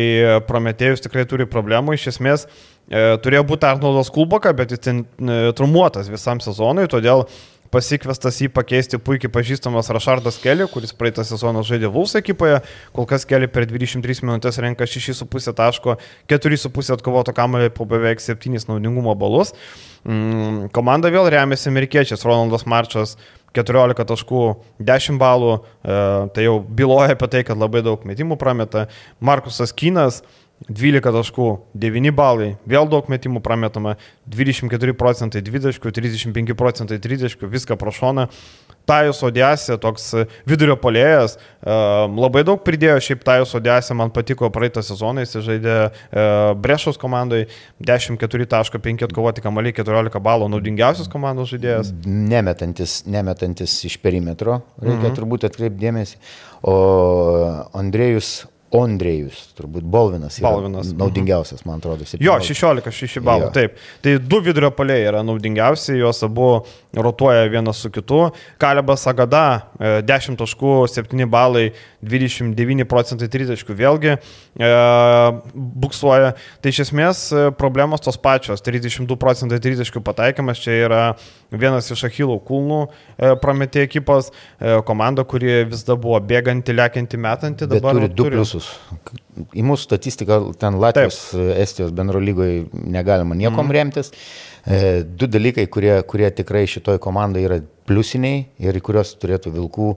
[0.48, 5.38] Prometėjus tikrai turi problemų, iš esmės e, turėjo būti Arnoldas Kulboka, bet jis ten e,
[5.58, 7.26] trumuotas visam sezonui, todėl
[7.74, 12.60] pasikvestas jį pakeisti puikiai pažįstamas Rašardas Kelly, kuris praeitą sezoną žaidė Vuls ekipoje,
[12.96, 15.98] kol kas Kelly per 23 minutės renka 6,5 taško,
[16.30, 19.54] 4,5 atkovoto kamalį po beveik 7 naudingumo balus.
[20.08, 23.16] Mm, komanda vėl remiasi amerikiečiais, Ronaldas Marčas
[23.56, 24.42] 14 taškų,
[24.84, 26.00] 10 balų, e,
[26.34, 28.86] tai jau byloja apie tai, kad labai daug metimų prameta.
[29.20, 30.22] Markusas Kinas
[30.66, 31.48] 12 taškų,
[31.78, 33.94] 9 balai, vėl daug metimų prametama,
[34.26, 38.26] 24 procentai 20, 35 procentai 30, viską pro šoną.
[38.88, 40.06] Tajus Odėsė, toks
[40.48, 45.76] vidurio polėjas, labai daug pridėjo, šiaip Tajus Odėsė man patiko praeitą sezoną, jis žaidė
[46.56, 47.44] Brešos komandai,
[47.84, 51.92] 14.5 atkovoti kamalį, 14 balų, naudingiausias komandos žaidėjas.
[52.08, 55.16] Nemetantis, nemetantis iš perimetro, reikia mhm.
[55.20, 56.16] turbūt atkreipdėmėsi.
[56.64, 56.78] O
[57.76, 60.36] Andrėjus Ondrėjus, turbūt Bolvinas.
[60.44, 60.90] Bolvinas.
[60.90, 60.98] Mhm.
[61.00, 62.04] Naudingiausias, man atrodo.
[62.04, 62.20] 17.
[62.20, 63.52] Jo, 16-6 balų, jo.
[63.54, 63.78] taip.
[64.04, 66.50] Tai du vidurio poliai yra naudingiausi, juos abu
[66.92, 68.26] rotuoja vienas su kitu.
[68.60, 71.70] Kalebas Agada, 10 e, taškų, 7 balai,
[72.02, 74.70] 29 procentai 30, vėlgi e,
[75.54, 76.34] buksuoja.
[76.62, 81.02] Tai iš esmės e, problemos tos pačios, 32 procentai 30 pataikymas, čia yra
[81.50, 84.30] vienas iš Achilo kulnų e, prametė ekipos,
[84.60, 88.38] e, komanda, kuri vis dar buvo bėganti, lėkianti, metanti, dabar Bet turi du turi...
[88.38, 88.70] pliusus.
[89.54, 91.50] Į mūsų statistiką ten Latvijos, Taip.
[91.62, 93.74] Estijos bendro lygoje negalima niekom mm.
[93.76, 94.14] remtis.
[94.68, 97.56] E, du dalykai, kurie, kurie tikrai šitoj komandai yra
[97.88, 99.92] pliusiniai ir į kuriuos turėtų Vilkų,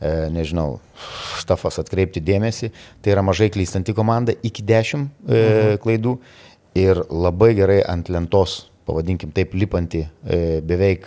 [0.00, 0.80] e, nežinau,
[1.38, 2.72] stafas atkreipti dėmesį,
[3.04, 5.78] tai yra mažai klystanti komanda iki 10 e, mhm.
[5.84, 6.16] klaidų
[6.76, 10.04] ir labai gerai ant lentos, pavadinkim taip, lipanti
[10.66, 11.06] beveik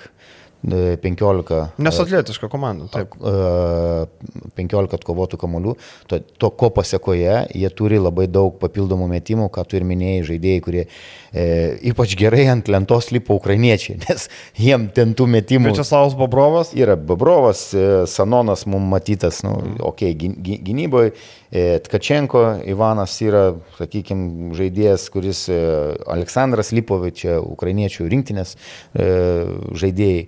[0.64, 1.51] 15.
[1.51, 3.16] E, Nesatletiška komanda, taip.
[3.16, 5.76] 15 e, atkovotų kamolių.
[6.12, 10.64] To, to ko pasiekoje, jie turi labai daug papildomų metimų, ką tu ir minėjai, žaidėjai,
[10.66, 11.45] kurie e,
[11.93, 14.28] ypač gerai ant lentos lipo ukrainiečiai, nes
[14.60, 15.72] jiem ten tų metimų.
[15.72, 16.76] Vičiaslavas Babrovas?
[16.76, 21.16] Yra Babrovas, e, Sanonas mums matytas, nu, okei, okay, gynyboje.
[21.49, 28.53] Tkačenko Ivanas yra, sakykime, žaidėjas, kuris Aleksandras Lipovičius, ukrainiečių rinktinės
[28.93, 30.28] žaidėjai.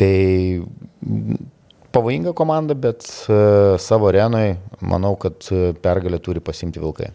[0.00, 0.14] Tai
[1.92, 3.36] pavojinga komanda, bet e,
[3.82, 7.10] savo arenui manau, kad e, pergalę turi pasimti Vilkai.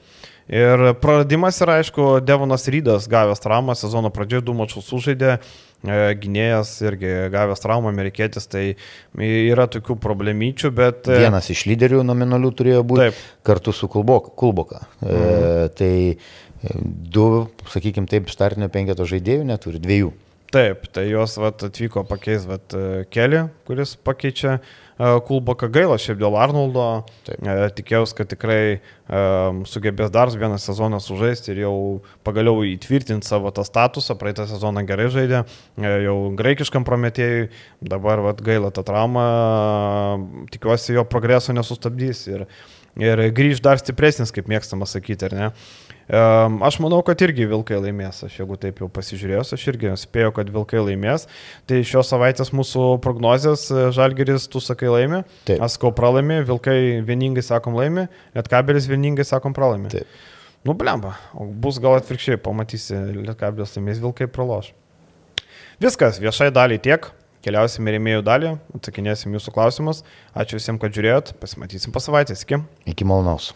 [0.46, 5.40] Ir praradimas yra, aišku, Devonas Rydas gavęs traumą, sezono pradžioje du mačius sužaidė,
[5.82, 8.66] e, gynėjas irgi gavęs traumą, amerikietis, tai
[9.18, 11.10] yra tokių problemyčių, bet...
[11.10, 13.24] Vienas iš lyderių nominalių turėjo būti taip.
[13.48, 14.36] kartu su Kulboka.
[14.38, 14.84] Kulboka.
[15.02, 15.16] Mhm.
[15.16, 16.76] E, tai
[17.16, 20.14] du, sakykime taip, startinio penketo žaidėjų neturi, dviejų.
[20.56, 22.72] Taip, tai jos vat, atvyko pakeis vat,
[23.12, 26.86] Kelį, kuris pakeičia uh, Kulboką gailą, šiaip dėl Arnoldo.
[27.28, 31.74] Uh, tikėjausi, kad tikrai uh, sugebės dar vieną sezoną sužaisti ir jau
[32.24, 34.16] pagaliau įtvirtinti savo tą statusą.
[34.22, 35.44] Praeitą sezoną gerai žaidė,
[36.06, 37.50] jau graikiškam prometėjui,
[37.84, 39.28] dabar vat, gaila tą traumą,
[40.56, 42.48] tikiuosi jo progreso nesustabdys ir,
[43.04, 45.52] ir grįž dar stipresnis, kaip mėgstama sakyti, ar ne?
[46.06, 48.22] Aš manau, kad irgi Vilkai laimės.
[48.28, 51.26] Aš jeigu taip jau pasižiūrėjau, aš irgi spėjau, kad Vilkai laimės.
[51.66, 55.24] Tai šios savaitės mūsų prognozijas e, Žalgeris, tu sakai laimė,
[55.66, 58.06] Askau pralaimė, Vilkai vieningai sakom laimė,
[58.38, 59.90] Lietkabelis vieningai sakom pralaimė.
[59.96, 60.24] Taip.
[60.66, 64.74] Nu, blemba, bus gal atvirkščiai, pamatysi, Lietkabelis laimės, Vilkai praloš.
[65.82, 67.10] Viskas, viešai daliai tiek.
[67.46, 70.02] Keliausim į rėmėjų dalį, atsakinėsim jūsų klausimus.
[70.34, 72.42] Ačiū visiems, kad žiūrėjot, pasimatysim po savaitės.
[72.42, 72.64] Iki.
[72.90, 73.52] Iki malonaus.